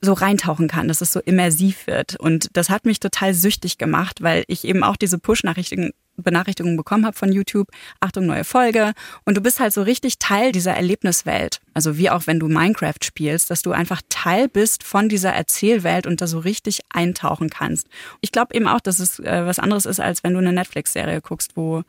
so 0.01 0.13
reintauchen 0.13 0.67
kann, 0.67 0.87
dass 0.87 1.01
es 1.01 1.11
so 1.11 1.19
immersiv 1.19 1.87
wird. 1.87 2.15
Und 2.19 2.49
das 2.53 2.69
hat 2.69 2.85
mich 2.85 2.99
total 2.99 3.33
süchtig 3.33 3.77
gemacht, 3.77 4.21
weil 4.21 4.43
ich 4.47 4.65
eben 4.65 4.83
auch 4.83 4.95
diese 4.95 5.17
Push-Nachrichten 5.17 5.91
Benachrichtigungen 6.17 6.77
bekommen 6.77 7.05
habe 7.05 7.17
von 7.17 7.31
YouTube, 7.31 7.69
Achtung, 7.99 8.25
neue 8.25 8.43
Folge. 8.43 8.93
Und 9.25 9.37
du 9.37 9.41
bist 9.41 9.59
halt 9.59 9.73
so 9.73 9.81
richtig 9.81 10.19
Teil 10.19 10.51
dieser 10.51 10.73
Erlebniswelt. 10.73 11.59
Also 11.73 11.97
wie 11.97 12.09
auch 12.09 12.27
wenn 12.27 12.39
du 12.39 12.47
Minecraft 12.47 12.99
spielst, 13.01 13.49
dass 13.49 13.61
du 13.61 13.71
einfach 13.71 14.01
Teil 14.09 14.47
bist 14.47 14.83
von 14.83 15.09
dieser 15.09 15.31
Erzählwelt 15.31 16.07
und 16.07 16.21
da 16.21 16.27
so 16.27 16.39
richtig 16.39 16.81
eintauchen 16.89 17.49
kannst. 17.49 17.87
Ich 18.19 18.31
glaube 18.31 18.53
eben 18.55 18.67
auch, 18.67 18.81
dass 18.81 18.99
es 18.99 19.19
äh, 19.19 19.45
was 19.45 19.59
anderes 19.59 19.85
ist, 19.85 19.99
als 19.99 20.23
wenn 20.23 20.33
du 20.33 20.39
eine 20.39 20.53
Netflix-Serie 20.53 21.21
guckst, 21.21 21.55
wo 21.55 21.83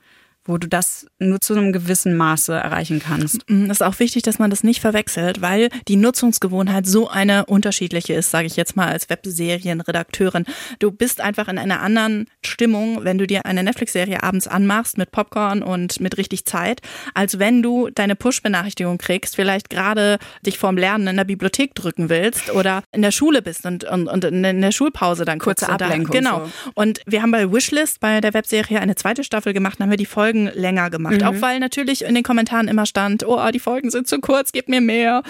wo 0.45 0.59
du 0.59 0.67
das 0.67 1.07
nur 1.19 1.41
zu 1.41 1.55
einem 1.55 1.73
gewissen 1.73 2.17
Maße 2.17 2.53
erreichen 2.53 3.01
kannst. 3.01 3.49
Mm, 3.49 3.67
es 3.67 3.79
ist 3.79 3.83
auch 3.83 3.99
wichtig, 4.01 4.23
dass 4.23 4.39
man 4.39 4.51
das 4.51 4.65
nicht 4.65 4.81
verwechselt, 4.81 5.41
weil 5.41 5.69
die 5.87 5.97
Nutzungsgewohnheit 5.97 6.87
so 6.87 7.09
eine 7.09 7.47
unterschiedliche 7.47 8.15
ist, 8.15 8.31
sage 8.31 8.47
ich 8.47 8.57
jetzt 8.57 8.75
mal 8.75 8.89
als 8.89 9.09
Webserienredakteurin. 9.09 10.45
Du 10.81 10.91
bist 10.91 11.21
einfach 11.21 11.47
in 11.47 11.59
einer 11.59 11.81
anderen 11.81 12.27
Stimmung, 12.45 13.05
wenn 13.05 13.19
du 13.19 13.27
dir 13.27 13.47
eine 13.47 13.63
Netflix-Serie 13.63 14.23
abends 14.23 14.49
anmachst 14.49 14.99
mit 14.99 15.13
Popcorn 15.13 15.63
und 15.63 16.01
mit 16.01 16.19
richtig 16.19 16.45
Zeit, 16.45 16.81
als 17.15 17.39
wenn 17.39 17.63
du 17.63 17.91
deine 17.91 18.17
Push-Benachrichtigung 18.17 18.99
kriegst, 18.99 19.37
vielleicht 19.37 19.71
gerade 19.71 20.19
dich 20.45 20.59
vorm 20.59 20.77
Lernen 20.77 21.07
in 21.07 21.17
der 21.17 21.25
Bibliothek 21.25 21.77
drücken 21.77 22.09
willst 22.09 22.51
oder 22.51 22.83
in 22.91 23.03
der 23.03 23.13
Schule 23.13 23.43
bist 23.43 23.65
und, 23.65 23.85
und, 23.85 24.09
und 24.09 24.25
in 24.25 24.61
der 24.61 24.73
Schulpause 24.73 25.25
dann 25.25 25.39
kurze 25.39 25.69
Ablenkung. 25.69 26.13
Da, 26.13 26.19
genau. 26.19 26.45
So. 26.47 26.73
Und 26.75 27.01
wir 27.07 27.23
haben 27.23 27.31
bei 27.31 27.53
Wishlist 27.53 28.01
bei 28.01 28.21
der 28.21 28.35
Webserie 28.35 28.81
eine 28.81 28.97
zweite 28.97 29.23
Staffel 29.23 29.53
gemacht, 29.53 29.79
dann 29.79 29.85
haben 29.85 29.91
wir 29.93 29.97
die 29.97 30.07
Folge 30.07 30.32
Folgen 30.33 30.51
länger 30.55 30.91
gemacht. 30.91 31.21
Mhm. 31.21 31.27
Auch 31.27 31.41
weil 31.41 31.59
natürlich 31.59 32.05
in 32.05 32.15
den 32.15 32.25
Kommentaren 32.25 32.69
immer 32.69 32.87
stand, 32.87 33.27
oh, 33.27 33.51
die 33.53 33.59
Folgen 33.59 33.91
sind 33.91 34.07
zu 34.07 34.19
kurz, 34.19 34.53
gib 34.53 34.69
mir 34.69 34.81
mehr. 34.81 35.23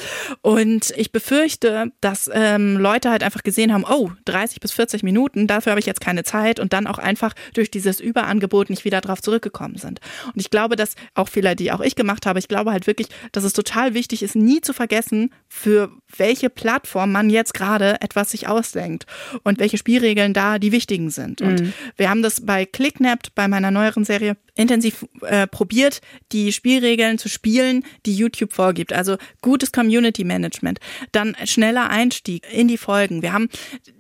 Und 0.43 0.93
ich 0.97 1.11
befürchte, 1.11 1.93
dass 2.01 2.31
ähm, 2.33 2.77
Leute 2.77 3.11
halt 3.11 3.23
einfach 3.23 3.43
gesehen 3.43 3.73
haben, 3.73 3.85
oh, 3.88 4.11
30 4.27 4.61
bis 4.61 4.73
40 4.73 5.03
Minuten, 5.03 5.47
dafür 5.47 5.73
habe 5.73 5.81
ich 5.81 5.87
jetzt 5.87 6.01
keine 6.01 6.23
Zeit 6.23 6.61
und 6.61 6.73
dann 6.73 6.87
auch 6.87 6.99
einfach 6.99 7.35
durch 7.55 7.71
dieses 7.71 8.01
Überangebot 8.01 8.71
nicht 8.71 8.85
wieder 8.85 9.01
drauf 9.01 9.21
zurückgekommen 9.21 9.77
sind. 9.77 10.01
Und 10.27 10.41
ich 10.41 10.51
glaube, 10.51 10.77
dass 10.77 10.95
auch 11.15 11.29
Fehler, 11.29 11.55
die 11.55 11.73
auch 11.73 11.81
ich 11.81 11.97
gemacht 11.97 12.27
habe, 12.27 12.38
ich 12.38 12.49
glaube 12.49 12.71
halt 12.71 12.87
wirklich, 12.87 13.09
dass 13.33 13.45
es 13.45 13.53
total 13.53 13.95
wichtig 13.95 14.23
ist, 14.23 14.37
nie 14.37 14.61
zu 14.61 14.73
vergessen, 14.73 15.31
für 15.49 15.91
welche 16.17 16.49
Plattform 16.49 17.12
man 17.12 17.31
jetzt 17.31 17.55
gerade 17.55 18.01
etwas 18.01 18.31
sich 18.31 18.49
ausdenkt 18.49 19.07
und 19.43 19.59
welche 19.59 19.79
Spielregeln 19.79 20.33
da 20.33 20.59
die 20.59 20.73
wichtigen 20.73 21.11
sind. 21.11 21.41
Und 21.41 21.61
mhm. 21.61 21.73
wir 21.97 22.09
haben 22.09 22.23
das 22.23 22.45
bei 22.45 22.65
Clicknapped, 22.67 23.35
bei 23.35 23.49
meiner 23.49 23.71
neueren 23.71 24.05
Serie, 24.05 24.37
intensiv 24.55 25.07
äh, 25.23 25.47
probiert, 25.47 26.01
die 26.31 26.53
Spielregeln 26.53 27.19
zu 27.19 27.29
spielen, 27.29 27.85
die 28.05 28.15
YouTube 28.15 28.53
vorgibt. 28.53 28.93
Also 28.93 29.17
gutes 29.41 29.73
Community 29.73 30.25
Management, 30.25 30.79
dann 31.12 31.35
schneller 31.45 31.88
Einstieg 31.88 32.45
in 32.53 32.69
die 32.69 32.77
Folgen. 32.77 33.23
Wir 33.23 33.33
haben, 33.33 33.49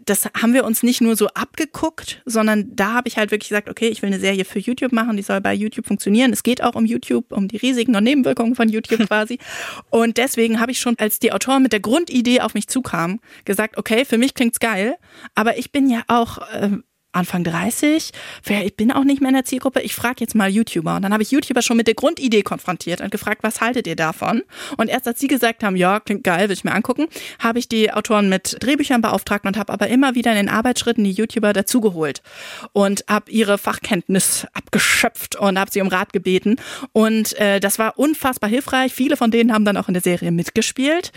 das 0.04 0.26
haben 0.26 0.52
wir 0.52 0.64
uns 0.64 0.82
nicht 0.82 1.00
nur 1.00 1.16
so 1.16 1.28
abgeguckt, 1.28 2.22
sondern 2.26 2.74
da 2.76 2.92
habe 2.92 3.08
ich 3.08 3.16
halt 3.16 3.30
wirklich 3.30 3.48
gesagt, 3.48 3.70
okay, 3.70 3.88
ich 3.88 4.02
will 4.02 4.08
eine 4.08 4.20
Serie 4.20 4.44
für 4.44 4.58
YouTube 4.58 4.92
machen, 4.92 5.16
die 5.16 5.22
soll 5.22 5.40
bei 5.40 5.54
YouTube 5.54 5.86
funktionieren. 5.86 6.32
Es 6.32 6.42
geht 6.42 6.62
auch 6.62 6.74
um 6.74 6.84
YouTube, 6.84 7.32
um 7.32 7.48
die 7.48 7.56
Risiken 7.56 7.96
und 7.96 8.04
Nebenwirkungen 8.04 8.54
von 8.54 8.68
YouTube 8.68 9.06
quasi. 9.08 9.38
Und 9.90 10.18
deswegen 10.18 10.60
habe 10.60 10.72
ich 10.72 10.80
schon, 10.80 10.98
als 10.98 11.18
die 11.18 11.32
Autoren 11.32 11.62
mit 11.62 11.72
der 11.72 11.80
Grundidee 11.80 12.40
auf 12.40 12.52
mich 12.52 12.68
zukamen, 12.68 13.20
gesagt, 13.46 13.78
okay, 13.78 14.04
für 14.04 14.18
mich 14.18 14.34
klingt's 14.34 14.60
geil, 14.60 14.96
aber 15.34 15.56
ich 15.56 15.72
bin 15.72 15.88
ja 15.88 16.02
auch 16.08 16.38
äh, 16.52 16.76
Anfang 17.12 17.44
30, 17.44 18.10
ich 18.48 18.76
bin 18.76 18.90
auch 18.90 19.04
nicht 19.04 19.20
mehr 19.20 19.28
in 19.28 19.34
der 19.34 19.44
Zielgruppe, 19.44 19.80
ich 19.80 19.94
frage 19.94 20.16
jetzt 20.20 20.34
mal 20.34 20.48
YouTuber. 20.48 20.96
Und 20.96 21.02
dann 21.02 21.12
habe 21.12 21.22
ich 21.22 21.30
YouTuber 21.30 21.62
schon 21.62 21.76
mit 21.76 21.86
der 21.86 21.94
Grundidee 21.94 22.42
konfrontiert 22.42 23.00
und 23.00 23.10
gefragt, 23.10 23.42
was 23.42 23.60
haltet 23.60 23.86
ihr 23.86 23.96
davon? 23.96 24.42
Und 24.76 24.88
erst 24.88 25.06
als 25.06 25.20
sie 25.20 25.28
gesagt 25.28 25.62
haben, 25.62 25.76
ja, 25.76 26.00
klingt 26.00 26.24
geil, 26.24 26.48
will 26.48 26.56
ich 26.56 26.64
mir 26.64 26.72
angucken, 26.72 27.08
habe 27.38 27.58
ich 27.58 27.68
die 27.68 27.92
Autoren 27.92 28.28
mit 28.28 28.56
Drehbüchern 28.60 29.02
beauftragt 29.02 29.46
und 29.46 29.56
habe 29.56 29.72
aber 29.72 29.88
immer 29.88 30.14
wieder 30.14 30.30
in 30.30 30.36
den 30.36 30.48
Arbeitsschritten 30.48 31.04
die 31.04 31.12
YouTuber 31.12 31.52
dazugeholt 31.52 32.22
und 32.72 33.04
habe 33.08 33.30
ihre 33.30 33.58
Fachkenntnis 33.58 34.46
abgeschöpft 34.54 35.36
und 35.36 35.58
habe 35.58 35.70
sie 35.70 35.80
um 35.80 35.88
Rat 35.88 36.12
gebeten. 36.12 36.56
Und 36.92 37.38
äh, 37.38 37.60
das 37.60 37.78
war 37.78 37.98
unfassbar 37.98 38.48
hilfreich. 38.48 38.92
Viele 38.92 39.16
von 39.16 39.30
denen 39.30 39.52
haben 39.52 39.64
dann 39.64 39.76
auch 39.76 39.88
in 39.88 39.94
der 39.94 40.02
Serie 40.02 40.30
mitgespielt 40.30 41.12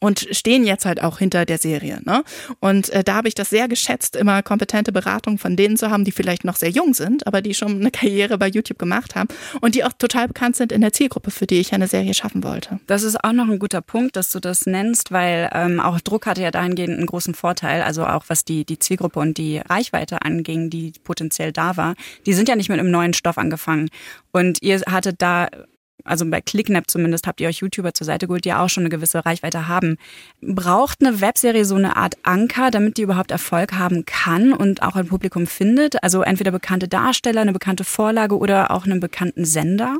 und 0.00 0.26
stehen 0.32 0.64
jetzt 0.64 0.86
halt 0.86 1.02
auch 1.02 1.18
hinter 1.18 1.44
der 1.44 1.58
Serie. 1.58 2.00
Ne? 2.04 2.24
Und 2.58 2.90
äh, 2.90 3.04
da 3.04 3.14
habe 3.14 3.28
ich 3.28 3.34
das 3.34 3.50
sehr 3.50 3.68
geschätzt, 3.68 4.16
immer 4.16 4.42
kompetente 4.42 4.92
Beratung 4.92 5.38
von 5.38 5.56
denen 5.56 5.76
zu 5.76 5.90
haben, 5.90 6.04
die 6.04 6.12
vielleicht 6.12 6.44
noch 6.44 6.56
sehr 6.56 6.70
jung 6.70 6.94
sind, 6.94 7.26
aber 7.26 7.42
die 7.42 7.54
schon 7.54 7.80
eine 7.80 7.90
Karriere 7.90 8.38
bei 8.38 8.48
YouTube 8.48 8.78
gemacht 8.78 9.14
haben 9.14 9.28
und 9.60 9.74
die 9.74 9.84
auch 9.84 9.92
total 9.92 10.28
bekannt 10.28 10.56
sind 10.56 10.72
in 10.72 10.80
der 10.80 10.92
Zielgruppe, 10.92 11.30
für 11.30 11.46
die 11.46 11.60
ich 11.60 11.72
eine 11.72 11.86
Serie 11.86 12.14
schaffen 12.14 12.42
wollte. 12.42 12.80
Das 12.86 13.02
ist 13.02 13.22
auch 13.22 13.32
noch 13.32 13.48
ein 13.48 13.58
guter 13.58 13.82
Punkt, 13.82 14.16
dass 14.16 14.32
du 14.32 14.40
das 14.40 14.66
nennst, 14.66 15.12
weil 15.12 15.50
ähm, 15.52 15.80
auch 15.80 16.00
Druck 16.00 16.26
hatte 16.26 16.42
ja 16.42 16.50
dahingehend 16.50 16.96
einen 16.96 17.06
großen 17.06 17.34
Vorteil, 17.34 17.82
also 17.82 18.06
auch 18.06 18.24
was 18.28 18.44
die, 18.44 18.64
die 18.64 18.78
Zielgruppe 18.78 19.20
und 19.20 19.36
die 19.36 19.58
Reichweite 19.58 20.22
anging, 20.22 20.70
die 20.70 20.92
potenziell 21.04 21.52
da 21.52 21.76
war. 21.76 21.94
Die 22.26 22.32
sind 22.32 22.48
ja 22.48 22.56
nicht 22.56 22.68
mit 22.68 22.78
einem 22.78 22.90
neuen 22.90 23.12
Stoff 23.12 23.38
angefangen. 23.38 23.90
Und 24.32 24.62
ihr 24.62 24.80
hattet 24.86 25.16
da 25.20 25.48
also 26.04 26.24
bei 26.28 26.40
ClickNap 26.40 26.90
zumindest 26.90 27.26
habt 27.26 27.40
ihr 27.40 27.48
euch 27.48 27.58
YouTuber 27.58 27.94
zur 27.94 28.04
Seite 28.04 28.26
geholt, 28.26 28.44
die 28.44 28.52
auch 28.52 28.68
schon 28.68 28.82
eine 28.82 28.90
gewisse 28.90 29.24
Reichweite 29.24 29.68
haben. 29.68 29.96
Braucht 30.40 31.04
eine 31.04 31.20
Webserie 31.20 31.64
so 31.64 31.74
eine 31.74 31.96
Art 31.96 32.16
Anker, 32.22 32.70
damit 32.70 32.96
die 32.96 33.02
überhaupt 33.02 33.30
Erfolg 33.30 33.72
haben 33.74 34.04
kann 34.04 34.52
und 34.52 34.82
auch 34.82 34.96
ein 34.96 35.08
Publikum 35.08 35.46
findet? 35.46 36.02
Also 36.02 36.22
entweder 36.22 36.50
bekannte 36.50 36.88
Darsteller, 36.88 37.40
eine 37.40 37.52
bekannte 37.52 37.84
Vorlage 37.84 38.36
oder 38.36 38.70
auch 38.70 38.84
einen 38.84 39.00
bekannten 39.00 39.44
Sender? 39.44 39.98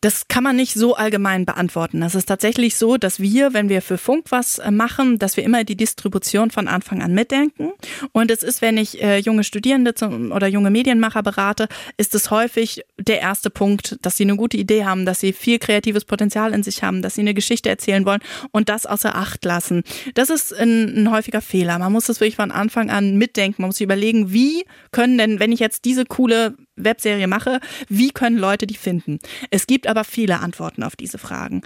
Das 0.00 0.28
kann 0.28 0.42
man 0.42 0.56
nicht 0.56 0.74
so 0.74 0.94
allgemein 0.94 1.44
beantworten. 1.44 2.00
Das 2.00 2.14
ist 2.14 2.26
tatsächlich 2.26 2.76
so, 2.76 2.96
dass 2.96 3.20
wir, 3.20 3.52
wenn 3.52 3.68
wir 3.68 3.82
für 3.82 3.98
Funk 3.98 4.26
was 4.30 4.58
äh, 4.58 4.70
machen, 4.70 5.18
dass 5.18 5.36
wir 5.36 5.44
immer 5.44 5.64
die 5.64 5.76
Distribution 5.76 6.50
von 6.50 6.68
Anfang 6.68 7.02
an 7.02 7.12
mitdenken. 7.12 7.72
Und 8.12 8.30
es 8.30 8.42
ist, 8.42 8.62
wenn 8.62 8.78
ich 8.78 9.02
äh, 9.02 9.18
junge 9.18 9.44
Studierende 9.44 9.94
zum, 9.94 10.32
oder 10.32 10.46
junge 10.46 10.70
Medienmacher 10.70 11.22
berate, 11.22 11.68
ist 11.98 12.14
es 12.14 12.30
häufig 12.30 12.82
der 12.98 13.20
erste 13.20 13.50
Punkt, 13.50 13.98
dass 14.02 14.16
sie 14.16 14.24
eine 14.24 14.36
gute 14.36 14.56
Idee 14.56 14.84
haben, 14.84 15.04
dass 15.04 15.20
sie 15.20 15.34
viel 15.34 15.58
kreatives 15.58 16.06
Potenzial 16.06 16.54
in 16.54 16.62
sich 16.62 16.82
haben, 16.82 17.02
dass 17.02 17.16
sie 17.16 17.20
eine 17.20 17.34
Geschichte 17.34 17.68
erzählen 17.68 18.06
wollen 18.06 18.20
und 18.52 18.70
das 18.70 18.86
außer 18.86 19.14
Acht 19.14 19.44
lassen. 19.44 19.82
Das 20.14 20.30
ist 20.30 20.54
ein, 20.54 21.04
ein 21.04 21.10
häufiger 21.10 21.42
Fehler. 21.42 21.78
Man 21.78 21.92
muss 21.92 22.06
das 22.06 22.20
wirklich 22.20 22.36
von 22.36 22.50
Anfang 22.50 22.90
an 22.90 23.16
mitdenken. 23.16 23.62
Man 23.62 23.68
muss 23.68 23.76
sich 23.76 23.84
überlegen, 23.84 24.32
wie 24.32 24.64
können 24.92 25.18
denn, 25.18 25.40
wenn 25.40 25.52
ich 25.52 25.60
jetzt 25.60 25.84
diese 25.84 26.06
coole 26.06 26.56
Webserie 26.84 27.26
mache, 27.26 27.60
wie 27.88 28.10
können 28.10 28.38
Leute 28.38 28.66
die 28.66 28.74
finden? 28.74 29.18
Es 29.50 29.66
gibt 29.66 29.86
aber 29.86 30.04
viele 30.04 30.40
Antworten 30.40 30.82
auf 30.82 30.96
diese 30.96 31.18
Fragen. 31.18 31.62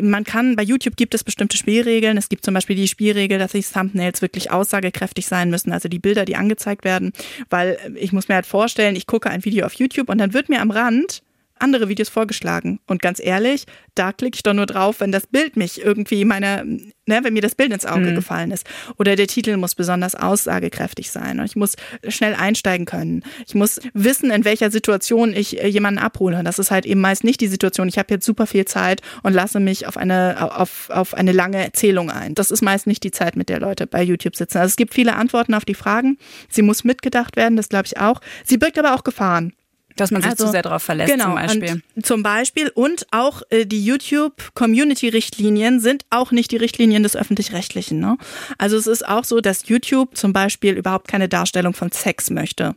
Man 0.00 0.24
kann, 0.24 0.56
bei 0.56 0.62
YouTube 0.62 0.96
gibt 0.96 1.14
es 1.14 1.24
bestimmte 1.24 1.56
Spielregeln. 1.56 2.16
Es 2.16 2.28
gibt 2.28 2.44
zum 2.44 2.54
Beispiel 2.54 2.76
die 2.76 2.88
Spielregel, 2.88 3.38
dass 3.38 3.52
die 3.52 3.62
Thumbnails 3.62 4.22
wirklich 4.22 4.50
aussagekräftig 4.50 5.26
sein 5.26 5.50
müssen, 5.50 5.72
also 5.72 5.88
die 5.88 5.98
Bilder, 5.98 6.24
die 6.24 6.36
angezeigt 6.36 6.84
werden, 6.84 7.12
weil 7.50 7.78
ich 7.94 8.12
muss 8.12 8.28
mir 8.28 8.36
halt 8.36 8.46
vorstellen, 8.46 8.96
ich 8.96 9.06
gucke 9.06 9.30
ein 9.30 9.44
Video 9.44 9.66
auf 9.66 9.74
YouTube 9.74 10.08
und 10.08 10.18
dann 10.18 10.34
wird 10.34 10.48
mir 10.48 10.60
am 10.60 10.70
Rand 10.70 11.22
andere 11.60 11.88
Videos 11.88 12.08
vorgeschlagen. 12.08 12.80
Und 12.86 13.02
ganz 13.02 13.20
ehrlich, 13.20 13.66
da 13.94 14.12
klicke 14.12 14.36
ich 14.36 14.42
doch 14.42 14.54
nur 14.54 14.66
drauf, 14.66 15.00
wenn 15.00 15.12
das 15.12 15.26
Bild 15.26 15.56
mich 15.56 15.82
irgendwie 15.82 16.24
meine, 16.24 16.64
ne, 16.64 17.20
wenn 17.22 17.32
mir 17.32 17.42
das 17.42 17.54
Bild 17.54 17.72
ins 17.72 17.86
Auge 17.86 18.10
mhm. 18.10 18.14
gefallen 18.14 18.50
ist. 18.50 18.66
Oder 18.98 19.16
der 19.16 19.26
Titel 19.26 19.56
muss 19.56 19.74
besonders 19.74 20.14
aussagekräftig 20.14 21.10
sein. 21.10 21.40
Und 21.40 21.46
ich 21.46 21.56
muss 21.56 21.76
schnell 22.08 22.34
einsteigen 22.34 22.86
können. 22.86 23.22
Ich 23.46 23.54
muss 23.54 23.80
wissen, 23.94 24.30
in 24.30 24.44
welcher 24.44 24.70
Situation 24.70 25.34
ich 25.34 25.62
äh, 25.62 25.66
jemanden 25.66 25.98
abhole. 25.98 26.42
Das 26.44 26.58
ist 26.58 26.70
halt 26.70 26.86
eben 26.86 27.00
meist 27.00 27.24
nicht 27.24 27.40
die 27.40 27.48
Situation, 27.48 27.88
ich 27.88 27.98
habe 27.98 28.14
jetzt 28.14 28.24
super 28.26 28.46
viel 28.46 28.64
Zeit 28.64 29.02
und 29.22 29.32
lasse 29.32 29.60
mich 29.60 29.86
auf 29.86 29.96
eine, 29.96 30.58
auf, 30.58 30.90
auf 30.90 31.14
eine 31.14 31.32
lange 31.32 31.62
Erzählung 31.62 32.10
ein. 32.10 32.34
Das 32.34 32.50
ist 32.50 32.62
meist 32.62 32.86
nicht 32.86 33.02
die 33.04 33.10
Zeit, 33.10 33.36
mit 33.36 33.48
der 33.48 33.60
Leute 33.60 33.86
bei 33.86 34.02
YouTube 34.02 34.36
sitzen. 34.36 34.58
Also 34.58 34.70
es 34.70 34.76
gibt 34.76 34.94
viele 34.94 35.16
Antworten 35.16 35.54
auf 35.54 35.64
die 35.64 35.74
Fragen. 35.74 36.18
Sie 36.48 36.62
muss 36.62 36.84
mitgedacht 36.84 37.36
werden, 37.36 37.56
das 37.56 37.68
glaube 37.68 37.86
ich 37.86 37.98
auch. 37.98 38.20
Sie 38.44 38.58
birgt 38.58 38.78
aber 38.78 38.94
auch 38.94 39.04
Gefahren. 39.04 39.52
Dass 40.00 40.10
man 40.10 40.22
sich 40.22 40.30
also, 40.30 40.46
zu 40.46 40.50
sehr 40.50 40.62
darauf 40.62 40.82
verlässt 40.82 41.12
genau, 41.12 41.24
zum 41.26 41.34
Beispiel. 41.34 41.82
zum 42.02 42.22
Beispiel 42.22 42.68
und 42.74 43.06
auch 43.10 43.42
äh, 43.50 43.66
die 43.66 43.84
YouTube-Community-Richtlinien 43.84 45.80
sind 45.80 46.04
auch 46.10 46.32
nicht 46.32 46.50
die 46.50 46.56
Richtlinien 46.56 47.02
des 47.02 47.16
Öffentlich-Rechtlichen. 47.16 48.00
Ne? 48.00 48.16
Also 48.58 48.76
es 48.76 48.86
ist 48.86 49.06
auch 49.06 49.24
so, 49.24 49.40
dass 49.40 49.68
YouTube 49.68 50.16
zum 50.16 50.32
Beispiel 50.32 50.74
überhaupt 50.74 51.08
keine 51.08 51.28
Darstellung 51.28 51.74
von 51.74 51.90
Sex 51.92 52.30
möchte. 52.30 52.74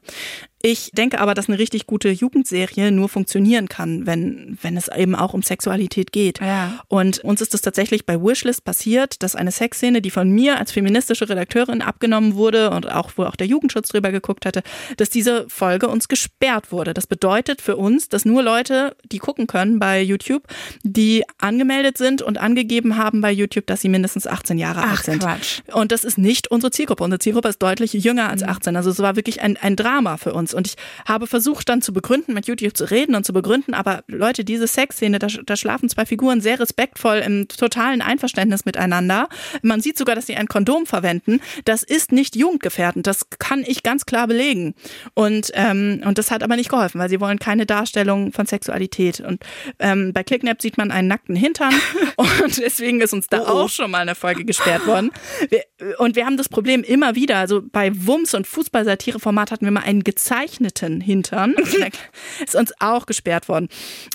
Ich 0.63 0.91
denke 0.93 1.19
aber, 1.19 1.33
dass 1.33 1.49
eine 1.49 1.57
richtig 1.57 1.87
gute 1.87 2.09
Jugendserie 2.09 2.91
nur 2.91 3.09
funktionieren 3.09 3.67
kann, 3.67 4.05
wenn, 4.05 4.57
wenn 4.61 4.77
es 4.77 4.87
eben 4.89 5.15
auch 5.15 5.33
um 5.33 5.41
Sexualität 5.41 6.11
geht. 6.11 6.39
Ja. 6.39 6.79
Und 6.87 7.19
uns 7.19 7.41
ist 7.41 7.53
es 7.53 7.61
tatsächlich 7.61 8.05
bei 8.05 8.21
Wishlist 8.21 8.63
passiert, 8.63 9.23
dass 9.23 9.35
eine 9.35 9.51
Sexszene, 9.51 10.01
die 10.01 10.11
von 10.11 10.29
mir 10.29 10.57
als 10.57 10.71
feministische 10.71 11.27
Redakteurin 11.27 11.81
abgenommen 11.81 12.35
wurde 12.35 12.71
und 12.71 12.91
auch, 12.91 13.11
wo 13.15 13.23
auch 13.23 13.35
der 13.35 13.47
Jugendschutz 13.47 13.89
drüber 13.89 14.11
geguckt 14.11 14.45
hatte, 14.45 14.61
dass 14.97 15.09
diese 15.09 15.45
Folge 15.49 15.87
uns 15.87 16.07
gesperrt 16.07 16.71
wurde. 16.71 16.93
Das 16.93 17.07
bedeutet 17.07 17.61
für 17.61 17.75
uns, 17.77 18.09
dass 18.09 18.25
nur 18.25 18.43
Leute, 18.43 18.95
die 19.11 19.19
gucken 19.19 19.47
können 19.47 19.79
bei 19.79 20.01
YouTube, 20.01 20.43
die 20.83 21.23
angemeldet 21.39 21.97
sind 21.97 22.21
und 22.21 22.37
angegeben 22.37 22.97
haben 22.97 23.21
bei 23.21 23.31
YouTube, 23.31 23.65
dass 23.67 23.81
sie 23.81 23.89
mindestens 23.89 24.27
18 24.27 24.57
Jahre 24.57 24.81
Ach, 24.83 24.91
alt 24.91 25.03
sind. 25.03 25.23
Quatsch. 25.23 25.61
Und 25.73 25.91
das 25.91 26.03
ist 26.03 26.17
nicht 26.17 26.49
unsere 26.49 26.71
Zielgruppe. 26.71 27.03
Unsere 27.03 27.19
Zielgruppe 27.19 27.49
ist 27.49 27.61
deutlich 27.61 27.93
jünger 27.93 28.29
als 28.29 28.43
18. 28.43 28.73
Mhm. 28.73 28.77
Also 28.77 28.89
es 28.91 28.99
war 28.99 29.15
wirklich 29.15 29.41
ein, 29.41 29.57
ein 29.57 29.75
Drama 29.75 30.17
für 30.17 30.33
uns. 30.33 30.50
Und 30.53 30.67
ich 30.67 30.75
habe 31.07 31.27
versucht 31.27 31.69
dann 31.69 31.81
zu 31.81 31.93
begründen, 31.93 32.33
mit 32.33 32.47
YouTube 32.47 32.75
zu 32.75 32.89
reden 32.89 33.15
und 33.15 33.25
zu 33.25 33.33
begründen, 33.33 33.73
aber 33.73 34.03
Leute, 34.07 34.43
diese 34.43 34.67
Sexszene, 34.67 35.19
da, 35.19 35.27
da 35.27 35.55
schlafen 35.55 35.89
zwei 35.89 36.05
Figuren 36.05 36.41
sehr 36.41 36.59
respektvoll 36.59 37.17
im 37.17 37.47
totalen 37.47 38.01
Einverständnis 38.01 38.65
miteinander. 38.65 39.29
Man 39.61 39.81
sieht 39.81 39.97
sogar, 39.97 40.15
dass 40.15 40.27
sie 40.27 40.35
ein 40.35 40.47
Kondom 40.47 40.85
verwenden. 40.85 41.39
Das 41.65 41.83
ist 41.83 42.11
nicht 42.11 42.35
jugendgefährdend. 42.35 43.07
Das 43.07 43.29
kann 43.39 43.63
ich 43.65 43.83
ganz 43.83 44.05
klar 44.05 44.27
belegen. 44.27 44.73
Und, 45.13 45.51
ähm, 45.53 46.01
und 46.05 46.17
das 46.17 46.31
hat 46.31 46.43
aber 46.43 46.55
nicht 46.55 46.69
geholfen, 46.69 46.99
weil 46.99 47.09
sie 47.09 47.19
wollen 47.19 47.39
keine 47.39 47.65
Darstellung 47.65 48.31
von 48.31 48.45
Sexualität. 48.45 49.19
Und 49.19 49.43
ähm, 49.79 50.13
bei 50.13 50.23
Clicknap 50.23 50.61
sieht 50.61 50.77
man 50.77 50.91
einen 50.91 51.07
nackten 51.07 51.35
Hintern 51.35 51.73
und 52.15 52.57
deswegen 52.57 53.01
ist 53.01 53.13
uns 53.13 53.27
da 53.27 53.39
oh, 53.39 53.45
oh. 53.45 53.51
auch 53.63 53.69
schon 53.69 53.91
mal 53.91 54.01
eine 54.01 54.15
Folge 54.15 54.45
gesperrt 54.45 54.85
worden. 54.87 55.11
Wir, 55.49 55.63
und 55.97 56.15
wir 56.15 56.25
haben 56.25 56.37
das 56.37 56.49
Problem 56.49 56.83
immer 56.83 57.15
wieder. 57.15 57.37
Also 57.37 57.61
bei 57.61 57.91
Wums 57.93 58.33
und 58.33 58.47
Fußballsatire-Format 58.47 59.51
hatten 59.51 59.65
wir 59.65 59.71
mal 59.71 59.83
einen 59.83 60.03
gezeigt 60.03 60.40
gezeichneten 60.41 61.01
Hintern. 61.01 61.55
ist 62.43 62.55
uns 62.55 62.73
auch 62.79 63.05
gesperrt 63.05 63.47
worden. 63.47 63.69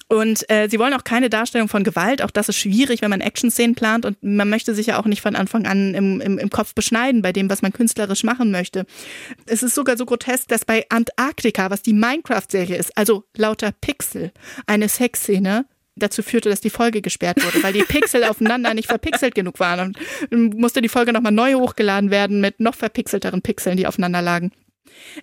Und 0.08 0.48
äh, 0.50 0.68
sie 0.68 0.78
wollen 0.78 0.94
auch 0.94 1.04
keine 1.04 1.30
Darstellung 1.30 1.68
von 1.68 1.84
Gewalt. 1.84 2.22
Auch 2.22 2.30
das 2.30 2.48
ist 2.48 2.56
schwierig, 2.56 3.02
wenn 3.02 3.10
man 3.10 3.20
Action-Szenen 3.20 3.74
plant 3.74 4.04
und 4.04 4.22
man 4.22 4.48
möchte 4.48 4.74
sich 4.74 4.86
ja 4.86 4.98
auch 4.98 5.06
nicht 5.06 5.22
von 5.22 5.36
Anfang 5.36 5.66
an 5.66 5.94
im, 5.94 6.20
im, 6.20 6.38
im 6.38 6.50
Kopf 6.50 6.74
beschneiden 6.74 7.22
bei 7.22 7.32
dem, 7.32 7.50
was 7.50 7.62
man 7.62 7.72
künstlerisch 7.72 8.24
machen 8.24 8.50
möchte. 8.50 8.86
Es 9.46 9.62
ist 9.62 9.74
sogar 9.74 9.96
so 9.96 10.06
grotesk, 10.06 10.48
dass 10.48 10.64
bei 10.64 10.84
Antarktika, 10.88 11.70
was 11.70 11.82
die 11.82 11.92
Minecraft-Serie 11.92 12.76
ist, 12.76 12.96
also 12.96 13.24
lauter 13.36 13.72
Pixel, 13.72 14.32
eine 14.66 14.88
Sexszene 14.88 15.66
dazu 15.98 16.22
führte, 16.22 16.50
dass 16.50 16.60
die 16.60 16.70
Folge 16.70 17.00
gesperrt 17.00 17.42
wurde, 17.42 17.62
weil 17.62 17.72
die 17.72 17.82
Pixel 17.88 18.24
aufeinander 18.24 18.74
nicht 18.74 18.88
verpixelt 18.88 19.34
genug 19.34 19.60
waren. 19.60 19.96
Und 20.30 20.58
musste 20.58 20.82
die 20.82 20.90
Folge 20.90 21.12
nochmal 21.12 21.32
neu 21.32 21.54
hochgeladen 21.54 22.10
werden 22.10 22.40
mit 22.40 22.60
noch 22.60 22.74
verpixelteren 22.74 23.40
Pixeln, 23.42 23.76
die 23.76 23.86
aufeinander 23.86 24.20
lagen. 24.20 24.52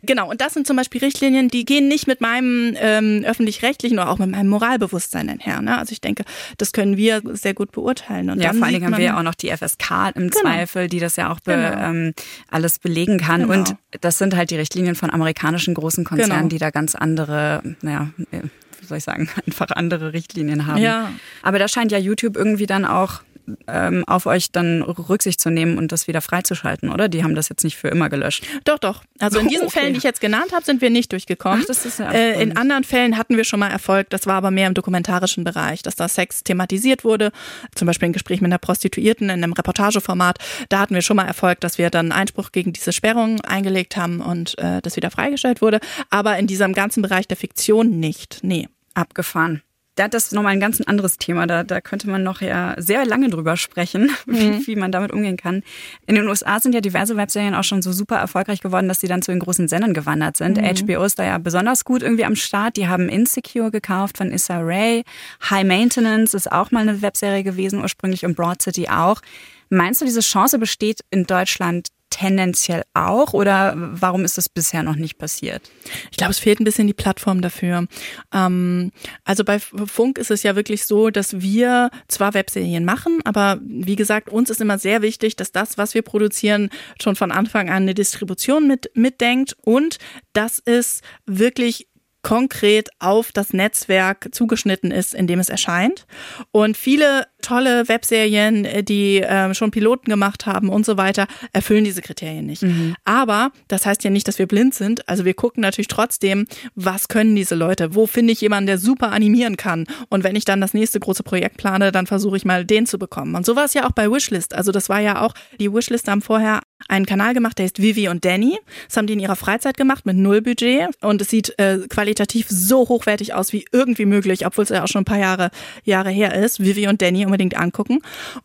Genau, 0.02 0.30
und 0.30 0.42
das 0.42 0.54
sind 0.54 0.68
zum 0.68 0.76
Beispiel 0.76 1.02
Richtlinien, 1.02 1.50
die 1.50 1.66
gehen 1.66 1.88
nicht 1.88 2.08
mit 2.08 2.22
meinem 2.22 2.76
ähm, 2.78 3.24
öffentlich-rechtlichen 3.26 4.00
oder 4.00 4.10
auch 4.10 4.18
mit 4.18 4.30
meinem 4.30 4.48
Moralbewusstsein 4.48 5.30
einher. 5.30 5.62
Ne? 5.62 5.78
Also 5.78 5.92
ich 5.92 6.02
denke, 6.02 6.24
das 6.58 6.72
können 6.72 6.98
wir 6.98 7.22
sehr 7.34 7.54
gut 7.54 7.72
beurteilen. 7.72 8.30
Und 8.30 8.42
ja, 8.42 8.54
vor 8.54 8.64
allen 8.64 8.74
Dingen 8.74 8.86
haben 8.86 8.98
wir 8.98 9.06
ja 9.06 9.18
auch 9.18 9.24
noch 9.24 9.36
die 9.36 9.50
FSK 9.50 10.16
im 10.16 10.30
genau. 10.30 10.42
Zweifel, 10.42 10.88
die 10.88 11.00
das 11.00 11.16
ja 11.16 11.32
auch 11.32 11.40
be, 11.40 11.54
genau. 11.54 11.90
ähm, 11.90 12.14
alles 12.50 12.80
belegen 12.80 13.18
kann. 13.18 13.42
Genau. 13.44 13.54
Und 13.54 13.76
das 14.02 14.18
sind 14.18 14.36
halt 14.36 14.52
die 14.52 14.58
Richtlinien 14.58 14.96
von 14.96 15.10
amerikanischen 15.10 15.74
großen 15.74 16.04
Konzernen, 16.04 16.36
genau. 16.36 16.50
die 16.50 16.58
da 16.58 16.70
ganz 16.72 16.96
andere, 16.96 17.62
naja, 17.82 18.10
wie 18.32 18.86
soll 18.86 18.98
ich 18.98 19.04
sagen, 19.04 19.30
einfach 19.48 19.70
andere 19.72 20.14
Richtlinien 20.14 20.66
haben. 20.68 20.82
Ja. 20.82 21.12
Aber 21.42 21.60
da 21.60 21.68
scheint 21.68 21.92
ja 21.92 21.98
YouTube 21.98 22.36
irgendwie 22.36 22.66
dann 22.66 22.86
auch 22.86 23.22
ähm, 23.68 24.04
auf 24.08 24.26
euch 24.26 24.52
dann 24.52 24.82
Rücksicht 24.82 25.40
zu 25.40 25.50
nehmen 25.50 25.78
und 25.78 25.92
das 25.92 26.08
wieder 26.08 26.22
freizuschalten, 26.22 26.90
oder? 26.90 27.10
Die 27.10 27.24
haben 27.24 27.36
das 27.36 27.50
jetzt 27.50 27.64
nicht 27.64 27.78
für 27.78 27.90
immer 27.90 28.10
gelöscht. 28.10 28.46
Doch, 28.66 28.80
doch. 28.80 29.04
Also 29.20 29.40
in 29.40 29.48
diesen 29.48 29.68
okay. 29.68 29.80
Fällen, 29.80 29.94
die 29.94 29.98
ich 29.98 30.04
jetzt 30.04 30.22
genannt 30.22 30.52
habe, 30.54 30.64
sind 30.66 30.82
wir 30.82 30.90
nicht 30.90 31.12
durchgekommen. 31.12 31.62
Ach, 31.64 31.68
das 31.68 31.86
ist 31.86 32.00
ja 32.00 32.12
äh, 32.12 32.42
in 32.42 32.58
anderen 32.58 32.84
Fällen 32.84 33.18
hatten 33.18 33.38
wir 33.38 33.44
schon 33.44 33.60
mal 33.60 33.70
Erfolg. 33.70 34.10
Das 34.10 34.26
war 34.28 34.36
aber 34.36 34.52
mehr 34.52 34.68
im 34.68 34.74
dokumentarischen 34.74 35.44
Bereich, 35.44 35.82
dass 35.82 35.96
da 35.96 36.08
Sex 36.08 36.44
thematisiert 36.44 37.04
wurde. 37.04 37.32
Zum 37.76 37.86
Beispiel 37.86 38.10
ein 38.10 38.14
Gespräch 38.14 38.42
mit 38.42 38.50
einer 38.50 38.60
Prostituierten 38.60 39.30
in 39.30 39.44
einem 39.44 39.54
Reportageformat. 39.54 40.38
Da 40.70 40.80
hatten 40.80 40.96
wir 40.96 41.02
schon 41.02 41.18
mal 41.18 41.26
Erfolg, 41.26 41.60
dass 41.62 41.78
wir 41.78 41.90
dann 41.90 42.12
Einspruch 42.12 42.52
gegen 42.52 42.74
diese 42.74 42.94
Sperrung 42.94 43.42
eingelegt 43.42 43.98
haben 43.98 44.22
und 44.22 44.58
äh, 44.58 44.82
das 44.82 44.96
wieder 44.96 45.12
freigestellt 45.12 45.62
wurde. 45.62 45.80
Aber 46.10 46.38
in 46.38 46.48
diesem 46.48 46.74
ganzen 46.74 47.02
Bereich 47.02 47.28
der 47.28 47.38
Fiktion 47.38 48.00
nicht. 48.00 48.40
Nee. 48.42 48.68
Abgefahren 48.96 49.64
da 49.96 50.08
das 50.08 50.26
ist 50.26 50.34
nochmal 50.34 50.54
ein 50.54 50.60
ganz 50.60 50.82
anderes 50.82 51.18
Thema. 51.18 51.46
Da, 51.48 51.64
da 51.64 51.82
könnte 51.82 52.10
man 52.10 52.24
noch 52.24 52.42
ja 52.42 52.76
sehr 52.78 53.06
lange 53.06 53.30
drüber 53.30 53.58
sprechen, 53.58 54.12
wie, 54.26 54.50
mhm. 54.50 54.68
wie 54.68 54.76
man 54.76 54.92
damit 54.92 55.12
umgehen 55.12 55.38
kann. 55.38 55.64
In 56.08 56.16
den 56.16 56.28
USA 56.28 56.60
sind 56.60 56.74
ja 56.74 56.82
diverse 56.82 57.16
Webserien 57.16 57.56
auch 57.56 57.64
schon 57.64 57.82
so 57.82 57.92
super 57.92 58.18
erfolgreich 58.18 58.62
geworden, 58.62 58.88
dass 58.88 59.00
sie 59.00 59.08
dann 59.08 59.22
zu 59.22 59.32
den 59.32 59.40
großen 59.40 59.68
Sendern 59.68 59.94
gewandert 59.94 60.38
sind. 60.38 60.58
Mhm. 60.58 60.88
HBO 60.88 61.04
ist 61.04 61.20
da 61.20 61.26
ja 61.26 61.38
besonders 61.38 61.86
gut 61.86 62.02
irgendwie 62.02 62.26
am 62.26 62.36
Start. 62.36 62.78
Die 62.78 62.88
haben 62.88 63.10
Insecure 63.10 63.72
gekauft 63.72 64.18
von 64.18 64.32
Issa 64.32 64.60
Rae. 64.62 65.04
High 65.50 65.66
Maintenance 65.66 66.34
ist 66.34 66.52
auch 66.52 66.72
mal 66.72 66.82
eine 66.82 67.02
Webserie 67.02 67.44
gewesen, 67.44 67.82
ursprünglich 67.82 68.26
und 68.26 68.36
Broad 68.36 68.62
City 68.62 68.90
auch. 68.90 69.22
Meinst 69.70 70.02
du, 70.02 70.06
diese 70.06 70.20
Chance 70.20 70.60
besteht 70.60 71.02
in 71.10 71.26
Deutschland 71.26 71.90
tendenziell 72.14 72.84
auch 72.94 73.34
oder 73.34 73.74
warum 73.76 74.24
ist 74.24 74.38
das 74.38 74.48
bisher 74.48 74.84
noch 74.84 74.96
nicht 74.96 75.18
passiert? 75.18 75.72
Ich 76.12 76.18
glaube, 76.18 76.32
es 76.32 76.38
fehlt 76.38 76.60
ein 76.60 76.64
bisschen 76.64 76.86
die 76.86 76.94
Plattform 76.94 77.42
dafür. 77.42 77.88
Ähm, 78.32 78.92
also 79.24 79.44
bei 79.44 79.60
Funk 79.60 80.20
ist 80.20 80.30
es 80.30 80.44
ja 80.44 80.56
wirklich 80.56 80.86
so, 80.86 81.10
dass 81.10 81.42
wir 81.42 81.90
zwar 82.08 82.36
Webserien 82.36 82.86
machen, 82.86 83.20
aber 83.24 83.60
wie 83.64 83.96
gesagt, 83.96 84.30
uns 84.30 84.52
ist 84.52 84.62
immer 84.62 84.78
sehr 84.78 85.02
wichtig, 85.02 85.36
dass 85.36 85.52
das, 85.52 85.80
was 85.80 85.96
wir 85.96 86.04
produzieren, 86.04 86.70
schon 87.02 87.16
von 87.16 87.32
Anfang 87.32 87.70
an 87.70 87.84
eine 87.84 87.96
Distribution 87.96 88.68
mit, 88.68 88.92
mitdenkt 88.94 89.56
und 89.64 89.98
dass 90.34 90.62
es 90.64 91.02
wirklich 91.26 91.88
konkret 92.22 92.90
auf 93.00 93.32
das 93.32 93.54
Netzwerk 93.54 94.30
zugeschnitten 94.32 94.92
ist, 94.92 95.14
in 95.14 95.28
dem 95.28 95.40
es 95.40 95.50
erscheint. 95.50 96.06
Und 96.52 96.78
viele 96.78 97.28
tolle 97.44 97.88
Webserien, 97.88 98.66
äh, 98.66 98.84
die 98.84 99.22
äh, 99.22 99.54
schon 99.54 99.72
Piloten 99.72 100.10
gemacht 100.10 100.46
haben 100.46 100.70
und 100.70 100.86
so 100.86 100.98
weiter, 100.98 101.28
erfüllen 101.54 101.84
diese 101.84 102.02
Kriterien 102.02 102.46
nicht. 102.46 102.64
Mhm. 102.64 102.96
Aber 103.06 103.52
das 103.68 103.86
heißt 103.86 104.04
ja 104.04 104.10
nicht, 104.10 104.28
dass 104.28 104.40
wir 104.40 104.48
blind 104.48 104.74
sind. 104.74 105.08
Also 105.08 105.26
wir 105.26 105.34
gucken 105.34 105.62
natürlich 105.62 105.88
trotzdem, 105.88 106.48
was 106.76 107.08
können 107.08 107.36
diese 107.36 107.56
Leute? 107.56 107.94
Wo 107.94 108.08
finde 108.08 108.34
ich 108.34 108.42
jemanden, 108.42 108.68
der 108.68 108.78
super 108.78 109.12
animieren 109.12 109.58
kann? 109.58 109.86
Und 110.10 110.24
wenn 110.24 110.36
ich 110.36 110.46
dann 110.46 110.62
das 110.62 110.74
nächste 110.74 111.00
große 111.00 111.24
Projekt 111.24 111.58
plane, 111.58 111.92
dann 111.92 112.08
versuche 112.08 112.38
ich 112.38 112.46
mal 112.46 112.66
den 112.66 112.86
zu 112.86 112.98
bekommen. 112.98 113.36
Und 113.36 113.46
so 113.46 113.56
war 113.56 113.66
es 113.66 113.74
ja 113.74 113.86
auch 113.86 113.92
bei 113.92 114.10
Wishlist. 114.10 114.56
Also 114.56 114.72
das 114.72 114.90
war 114.90 115.00
ja 115.00 115.22
auch, 115.22 115.34
die 115.60 115.72
Wishlist 115.72 116.08
haben 116.08 116.22
vorher 116.22 116.62
einen 116.90 117.06
Kanal 117.06 117.34
gemacht, 117.34 117.58
der 117.58 117.66
heißt 117.66 117.82
Vivi 117.82 118.10
und 118.10 118.26
Danny. 118.26 118.60
Das 118.88 118.98
haben 118.98 119.08
die 119.08 119.14
in 119.14 119.20
ihrer 119.20 119.36
Freizeit 119.36 119.78
gemacht 119.78 120.06
mit 120.06 120.18
null 120.18 120.42
Budget 120.42 120.90
und 121.02 121.22
es 121.22 121.30
sieht 121.30 121.58
äh, 121.58 121.80
qualitativ 121.90 122.48
so 122.50 122.90
hochwertig 122.90 123.34
aus 123.34 123.54
wie 123.54 123.66
irgendwie 123.72 124.06
möglich, 124.06 124.46
obwohl 124.46 124.64
es 124.64 124.70
ja 124.70 124.84
auch 124.84 124.88
schon 124.88 125.02
ein 125.02 125.06
paar 125.06 125.20
Jahre, 125.20 125.52
Jahre 125.84 126.10
her 126.10 126.34
ist. 126.34 126.64
Vivi 126.64 126.88
und 126.88 127.02
Danny 127.02 127.26
unbedingt 127.34 127.58
angucken. 127.58 128.00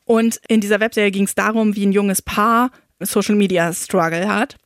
Und 0.04 0.40
in 0.48 0.60
dieser 0.60 0.80
Webserie 0.80 1.10
ging 1.10 1.24
es 1.24 1.34
darum, 1.34 1.76
wie 1.76 1.86
ein 1.86 1.92
junges 1.92 2.22
Paar 2.22 2.70
Social 3.00 3.34
Media 3.34 3.72
Struggle 3.72 4.28
hat. 4.28 4.56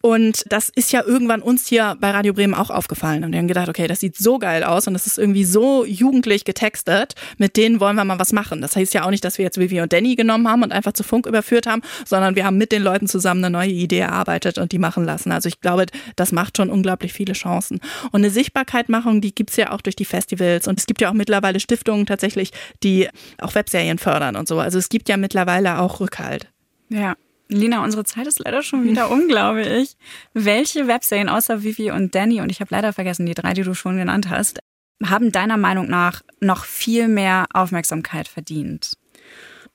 Und 0.00 0.44
das 0.48 0.68
ist 0.68 0.92
ja 0.92 1.02
irgendwann 1.04 1.42
uns 1.42 1.66
hier 1.66 1.96
bei 2.00 2.10
Radio 2.10 2.32
Bremen 2.32 2.54
auch 2.54 2.70
aufgefallen. 2.70 3.24
Und 3.24 3.32
wir 3.32 3.38
haben 3.38 3.48
gedacht, 3.48 3.68
okay, 3.68 3.86
das 3.86 4.00
sieht 4.00 4.16
so 4.16 4.38
geil 4.38 4.62
aus 4.62 4.86
und 4.86 4.92
das 4.92 5.06
ist 5.06 5.18
irgendwie 5.18 5.44
so 5.44 5.84
jugendlich 5.84 6.44
getextet. 6.44 7.14
Mit 7.38 7.56
denen 7.56 7.80
wollen 7.80 7.96
wir 7.96 8.04
mal 8.04 8.18
was 8.18 8.32
machen. 8.32 8.60
Das 8.60 8.76
heißt 8.76 8.94
ja 8.94 9.04
auch 9.04 9.10
nicht, 9.10 9.24
dass 9.24 9.38
wir 9.38 9.44
jetzt 9.44 9.58
Vivi 9.58 9.80
und 9.80 9.92
Danny 9.92 10.16
genommen 10.16 10.48
haben 10.48 10.62
und 10.62 10.72
einfach 10.72 10.92
zu 10.92 11.02
Funk 11.02 11.26
überführt 11.26 11.66
haben, 11.66 11.82
sondern 12.04 12.36
wir 12.36 12.44
haben 12.44 12.58
mit 12.58 12.72
den 12.72 12.82
Leuten 12.82 13.06
zusammen 13.06 13.44
eine 13.44 13.50
neue 13.50 13.70
Idee 13.70 14.00
erarbeitet 14.00 14.58
und 14.58 14.72
die 14.72 14.78
machen 14.78 15.04
lassen. 15.04 15.32
Also 15.32 15.48
ich 15.48 15.60
glaube, 15.60 15.86
das 16.16 16.32
macht 16.32 16.56
schon 16.56 16.70
unglaublich 16.70 17.12
viele 17.12 17.32
Chancen. 17.32 17.80
Und 18.12 18.20
eine 18.20 18.30
Sichtbarkeitmachung, 18.30 19.20
die 19.20 19.34
gibt's 19.34 19.56
ja 19.56 19.72
auch 19.72 19.80
durch 19.80 19.96
die 19.96 20.04
Festivals. 20.04 20.68
Und 20.68 20.78
es 20.78 20.86
gibt 20.86 21.00
ja 21.00 21.08
auch 21.08 21.14
mittlerweile 21.14 21.60
Stiftungen 21.60 22.06
tatsächlich, 22.06 22.50
die 22.82 23.08
auch 23.38 23.54
Webserien 23.54 23.98
fördern 23.98 24.36
und 24.36 24.46
so. 24.46 24.60
Also 24.60 24.78
es 24.78 24.88
gibt 24.88 25.08
ja 25.08 25.16
mittlerweile 25.16 25.78
auch 25.78 26.00
Rückhalt. 26.00 26.48
Ja. 26.90 27.16
Lina, 27.48 27.82
unsere 27.82 28.04
Zeit 28.04 28.26
ist 28.26 28.38
leider 28.38 28.62
schon 28.62 28.84
wieder 28.84 29.10
um, 29.12 29.26
glaube 29.28 29.62
ich. 29.62 29.96
Welche 30.34 30.86
Webserien 30.86 31.28
außer 31.28 31.62
Vivi 31.62 31.90
und 31.90 32.14
Danny, 32.14 32.40
und 32.40 32.50
ich 32.50 32.60
habe 32.60 32.74
leider 32.74 32.92
vergessen, 32.92 33.26
die 33.26 33.34
drei, 33.34 33.54
die 33.54 33.62
du 33.62 33.74
schon 33.74 33.96
genannt 33.96 34.28
hast, 34.28 34.60
haben 35.04 35.32
deiner 35.32 35.56
Meinung 35.56 35.88
nach 35.88 36.22
noch 36.40 36.64
viel 36.64 37.08
mehr 37.08 37.46
Aufmerksamkeit 37.52 38.28
verdient? 38.28 38.96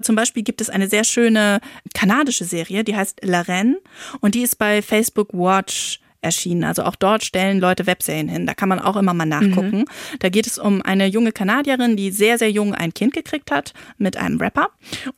Zum 0.02 0.16
Beispiel 0.16 0.44
gibt 0.44 0.62
es 0.62 0.70
eine 0.70 0.90
sehr 0.90 1.04
schöne 1.04 1.60
kanadische 1.94 2.46
Serie, 2.46 2.84
die 2.84 2.96
heißt 2.96 3.20
La 3.24 3.42
Reine 3.42 3.78
und 4.20 4.36
die 4.36 4.42
ist 4.42 4.58
bei 4.58 4.82
Facebook 4.82 5.34
Watch 5.34 6.00
erschienen. 6.24 6.64
Also 6.64 6.84
auch 6.84 6.96
dort 6.96 7.24
stellen 7.24 7.60
Leute 7.60 7.86
Webserien 7.86 8.28
hin. 8.28 8.46
Da 8.46 8.54
kann 8.54 8.70
man 8.70 8.80
auch 8.80 8.96
immer 8.96 9.14
mal 9.14 9.26
nachgucken. 9.26 9.80
Mhm. 9.80 9.86
Da 10.20 10.30
geht 10.30 10.48
es 10.48 10.58
um 10.58 10.82
eine 10.82 11.08
junge 11.08 11.32
Kanadierin, 11.32 11.96
die 11.96 12.12
sehr, 12.12 12.38
sehr 12.38 12.52
jung 12.52 12.74
ein 12.74 12.94
Kind 12.94 13.14
gekriegt 13.14 13.52
hat 13.52 13.74
mit 13.98 14.18
einem 14.18 14.40
Rapper. 14.40 14.70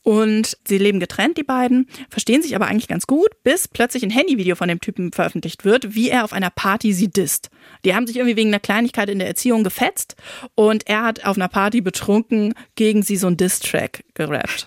Und 0.04 0.58
sie 0.68 0.78
leben 0.78 1.00
getrennt, 1.00 1.38
die 1.38 1.44
beiden, 1.44 1.88
verstehen 2.10 2.42
sich 2.42 2.56
aber 2.56 2.68
eigentlich 2.68 2.88
ganz 2.88 3.08
gut, 3.08 3.30
bis 3.44 3.68
plötzlich 3.68 4.04
ein 4.04 4.10
Handyvideo 4.10 4.56
von 4.56 4.68
dem 4.68 4.82
Typen 4.82 5.12
veröffentlicht 5.12 5.66
wird, 5.66 5.96
wie 5.96 6.10
er 6.10 6.24
auf 6.24 6.34
einer 6.34 6.50
Party 6.50 6.94
sie 6.94 7.08
disst. 7.08 7.50
Die 7.84 7.94
haben 7.94 8.08
sich 8.08 8.18
irgendwie 8.18 8.36
wegen 8.36 8.50
einer 8.50 8.60
Kleinigkeit 8.60 9.10
in 9.10 9.20
der 9.20 9.28
Erziehung 9.28 9.64
gefetzt 9.64 10.16
und 10.56 10.88
er 10.88 11.04
hat 11.04 11.26
auf 11.26 11.38
einer 11.38 11.48
Party 11.48 11.82
betrunken 11.82 12.54
gegen 12.76 13.04
sie 13.04 13.16
so 13.16 13.28
ein 13.28 13.38
Diss-Track 13.38 14.04
gerappt. 14.16 14.66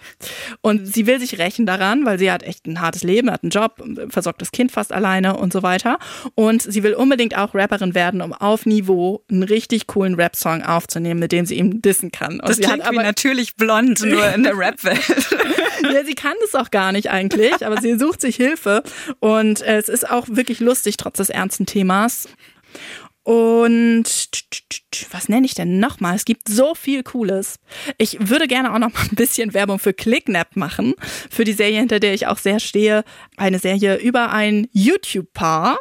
Und 0.60 0.86
sie 0.86 1.06
will 1.06 1.18
sich 1.18 1.38
rächen 1.38 1.66
daran, 1.66 2.06
weil 2.06 2.18
sie 2.18 2.30
hat 2.30 2.42
echt 2.42 2.66
ein 2.66 2.80
hartes 2.80 3.02
Leben, 3.02 3.30
hat 3.30 3.42
einen 3.42 3.50
Job, 3.50 3.82
versorgt 4.08 4.40
das 4.40 4.52
Kind 4.52 4.70
fast 4.70 4.92
alleine 4.92 5.36
und 5.36 5.52
so 5.52 5.62
weiter. 5.62 5.98
Und 6.34 6.62
sie 6.62 6.82
will 6.82 6.94
unbedingt 6.94 7.36
auch 7.36 7.54
Rapperin 7.54 7.94
werden, 7.94 8.20
um 8.22 8.32
auf 8.32 8.66
Niveau 8.66 9.24
einen 9.30 9.42
richtig 9.42 9.86
coolen 9.86 10.14
Rap-Song 10.14 10.62
aufzunehmen, 10.62 11.18
mit 11.18 11.32
dem 11.32 11.46
sie 11.46 11.56
ihm 11.56 11.82
dissen 11.82 12.12
kann. 12.12 12.40
Und 12.40 12.48
das 12.48 12.60
klingt 12.60 12.82
aber, 12.82 12.92
wie 12.92 13.02
natürlich 13.02 13.56
blond, 13.56 14.00
nur 14.04 14.32
in 14.32 14.44
der 14.44 14.56
Rap-Welt. 14.56 15.00
ja, 15.92 16.04
sie 16.04 16.14
kann 16.14 16.34
das 16.40 16.54
auch 16.54 16.70
gar 16.70 16.92
nicht 16.92 17.10
eigentlich, 17.10 17.66
aber 17.66 17.80
sie 17.80 17.98
sucht 17.98 18.20
sich 18.20 18.36
Hilfe. 18.36 18.82
Und 19.18 19.62
es 19.62 19.88
ist 19.88 20.08
auch 20.08 20.26
wirklich 20.28 20.60
lustig, 20.60 20.96
trotz 20.96 21.16
des 21.16 21.30
ernsten 21.30 21.66
Themas. 21.66 22.28
Und 23.28 24.04
was 25.10 25.28
nenne 25.28 25.44
ich 25.44 25.52
denn 25.52 25.78
nochmal? 25.78 26.16
Es 26.16 26.24
gibt 26.24 26.48
so 26.48 26.74
viel 26.74 27.02
Cooles. 27.02 27.58
Ich 27.98 28.16
würde 28.30 28.48
gerne 28.48 28.72
auch 28.72 28.78
noch 28.78 28.90
mal 28.94 29.02
ein 29.02 29.16
bisschen 29.16 29.52
Werbung 29.52 29.78
für 29.78 29.92
ClickNap 29.92 30.56
machen, 30.56 30.94
für 31.28 31.44
die 31.44 31.52
Serie, 31.52 31.78
hinter 31.78 32.00
der 32.00 32.14
ich 32.14 32.26
auch 32.26 32.38
sehr 32.38 32.58
stehe. 32.58 33.04
Eine 33.36 33.58
Serie 33.58 33.96
über 33.96 34.30
ein 34.30 34.66
YouTube-Paar, 34.72 35.78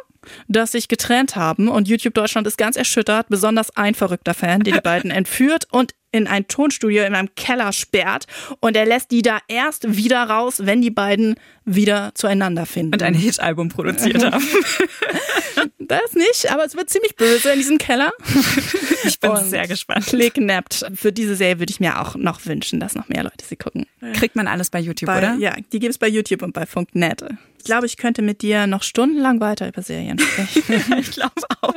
das 0.48 0.72
sich 0.72 0.88
getrennt 0.88 1.36
haben 1.36 1.68
und 1.68 1.88
YouTube 1.88 2.12
Deutschland 2.12 2.46
ist 2.46 2.58
ganz 2.58 2.76
erschüttert, 2.76 3.28
besonders 3.30 3.74
ein 3.76 3.94
verrückter 3.94 4.34
Fan, 4.34 4.60
der 4.60 4.74
die 4.74 4.80
beiden 4.82 5.10
entführt 5.10 5.68
und 5.70 5.94
in 6.12 6.26
ein 6.26 6.48
Tonstudio 6.48 7.04
in 7.04 7.14
einem 7.14 7.34
Keller 7.34 7.72
sperrt 7.72 8.26
und 8.60 8.76
er 8.76 8.86
lässt 8.86 9.10
die 9.10 9.22
da 9.22 9.38
erst 9.48 9.96
wieder 9.96 10.22
raus, 10.24 10.62
wenn 10.64 10.80
die 10.80 10.90
beiden 10.90 11.36
wieder 11.64 12.12
zueinander 12.14 12.66
finden. 12.66 12.94
Und 12.94 13.02
ein 13.02 13.14
Hit-Album 13.14 13.68
produziert 13.68 14.24
haben. 14.24 14.44
das 15.78 16.14
nicht, 16.14 16.50
aber 16.50 16.64
es 16.64 16.76
wird 16.76 16.88
ziemlich 16.90 17.16
böse 17.16 17.50
in 17.50 17.58
diesem 17.58 17.78
Keller. 17.78 18.12
Ich 19.04 19.20
bin 19.20 19.30
und 19.30 19.44
sehr 19.44 19.66
gespannt. 19.66 20.06
Clicknapped. 20.06 20.86
Für 20.94 21.12
diese 21.12 21.34
Serie 21.34 21.58
würde 21.58 21.70
ich 21.70 21.80
mir 21.80 22.00
auch 22.00 22.14
noch 22.14 22.44
wünschen, 22.46 22.80
dass 22.80 22.94
noch 22.94 23.08
mehr 23.08 23.22
Leute 23.22 23.44
sie 23.44 23.56
gucken. 23.56 23.86
Kriegt 24.14 24.36
man 24.36 24.46
alles 24.46 24.70
bei 24.70 24.80
YouTube, 24.80 25.06
bei, 25.06 25.18
oder? 25.18 25.34
Ja, 25.34 25.54
die 25.72 25.78
gibt 25.78 25.90
es 25.90 25.98
bei 25.98 26.08
YouTube 26.08 26.42
und 26.42 26.52
bei 26.52 26.66
Funknet. 26.66 27.24
Ich 27.58 27.64
glaube, 27.64 27.86
ich 27.86 27.96
könnte 27.96 28.22
mit 28.22 28.42
dir 28.42 28.66
noch 28.66 28.82
stundenlang 28.82 29.40
weiter 29.40 29.68
über 29.68 29.82
Serien 29.82 30.18
sprechen. 30.18 30.94
ich 30.98 31.10
glaube 31.10 31.32
auch. 31.60 31.74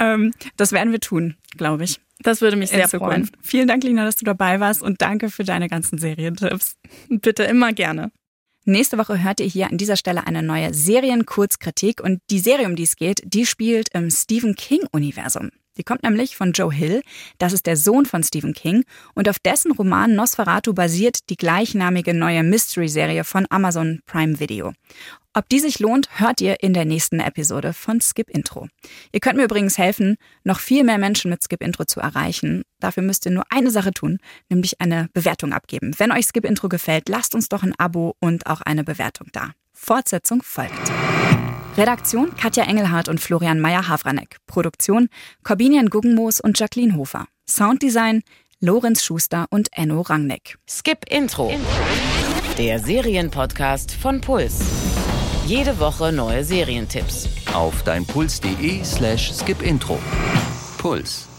ähm, 0.00 0.32
das 0.56 0.72
werden 0.72 0.92
wir 0.92 1.00
tun, 1.00 1.36
glaube 1.56 1.84
ich. 1.84 2.00
Das 2.22 2.40
würde 2.40 2.56
mich 2.56 2.70
sehr 2.70 2.88
freuen. 2.88 3.30
Vielen 3.40 3.68
Dank, 3.68 3.84
Lina, 3.84 4.04
dass 4.04 4.16
du 4.16 4.24
dabei 4.24 4.60
warst 4.60 4.82
und 4.82 5.02
danke 5.02 5.30
für 5.30 5.44
deine 5.44 5.68
ganzen 5.68 5.98
Serientipps. 5.98 6.76
Bitte 7.08 7.44
immer 7.44 7.72
gerne. 7.72 8.10
Nächste 8.64 8.96
Woche 8.96 9.22
hört 9.22 9.40
ihr 9.40 9.46
hier 9.46 9.70
an 9.70 9.76
dieser 9.76 9.96
Stelle 9.96 10.26
eine 10.26 10.42
neue 10.42 10.72
Serienkurzkritik 10.72 12.00
und 12.00 12.20
die 12.30 12.38
Serie, 12.38 12.66
um 12.66 12.76
die 12.76 12.84
es 12.84 12.94
geht, 12.94 13.20
die 13.24 13.44
spielt 13.44 13.88
im 13.92 14.08
Stephen 14.10 14.54
King-Universum. 14.54 15.50
Die 15.76 15.84
kommt 15.84 16.02
nämlich 16.02 16.36
von 16.36 16.52
Joe 16.52 16.72
Hill, 16.72 17.02
das 17.38 17.52
ist 17.52 17.66
der 17.66 17.76
Sohn 17.76 18.06
von 18.06 18.22
Stephen 18.22 18.52
King, 18.52 18.84
und 19.14 19.28
auf 19.28 19.38
dessen 19.38 19.72
Roman 19.72 20.14
Nosferatu 20.14 20.74
basiert 20.74 21.30
die 21.30 21.36
gleichnamige 21.36 22.14
neue 22.14 22.42
Mystery-Serie 22.42 23.24
von 23.24 23.46
Amazon 23.50 24.00
Prime 24.06 24.38
Video. 24.38 24.72
Ob 25.34 25.48
die 25.48 25.60
sich 25.60 25.78
lohnt, 25.78 26.20
hört 26.20 26.42
ihr 26.42 26.62
in 26.62 26.74
der 26.74 26.84
nächsten 26.84 27.18
Episode 27.18 27.72
von 27.72 28.02
Skip 28.02 28.28
Intro. 28.28 28.68
Ihr 29.12 29.20
könnt 29.20 29.38
mir 29.38 29.44
übrigens 29.44 29.78
helfen, 29.78 30.16
noch 30.44 30.60
viel 30.60 30.84
mehr 30.84 30.98
Menschen 30.98 31.30
mit 31.30 31.42
Skip 31.42 31.62
Intro 31.62 31.86
zu 31.86 32.00
erreichen. 32.00 32.64
Dafür 32.80 33.02
müsst 33.02 33.24
ihr 33.24 33.32
nur 33.32 33.44
eine 33.48 33.70
Sache 33.70 33.92
tun, 33.92 34.18
nämlich 34.50 34.82
eine 34.82 35.08
Bewertung 35.14 35.54
abgeben. 35.54 35.92
Wenn 35.96 36.12
euch 36.12 36.26
Skip 36.26 36.44
Intro 36.44 36.68
gefällt, 36.68 37.08
lasst 37.08 37.34
uns 37.34 37.48
doch 37.48 37.62
ein 37.62 37.74
Abo 37.78 38.14
und 38.20 38.46
auch 38.46 38.60
eine 38.60 38.84
Bewertung 38.84 39.28
da. 39.32 39.52
Fortsetzung 39.72 40.42
folgt. 40.42 40.92
Redaktion 41.82 42.36
Katja 42.36 42.62
Engelhardt 42.62 43.08
und 43.08 43.18
Florian 43.18 43.58
Meyer-Havranek. 43.58 44.36
Produktion 44.46 45.08
Corbinian 45.42 45.90
Guggenmoos 45.90 46.38
und 46.40 46.56
Jacqueline 46.56 46.96
Hofer. 46.96 47.26
Sounddesign 47.50 48.22
Lorenz 48.60 49.02
Schuster 49.02 49.46
und 49.50 49.66
Enno 49.72 50.02
Rangneck. 50.02 50.58
Skip 50.70 50.98
Intro. 51.10 51.52
Der 52.56 52.78
Serienpodcast 52.78 53.90
von 53.96 54.20
Puls. 54.20 54.60
Jede 55.44 55.80
Woche 55.80 56.12
neue 56.12 56.44
Serientipps. 56.44 57.28
Auf 57.52 57.82
deinpuls.de 57.82 58.84
slash 58.84 59.32
skipintro. 59.32 59.98
Puls. 60.78 61.31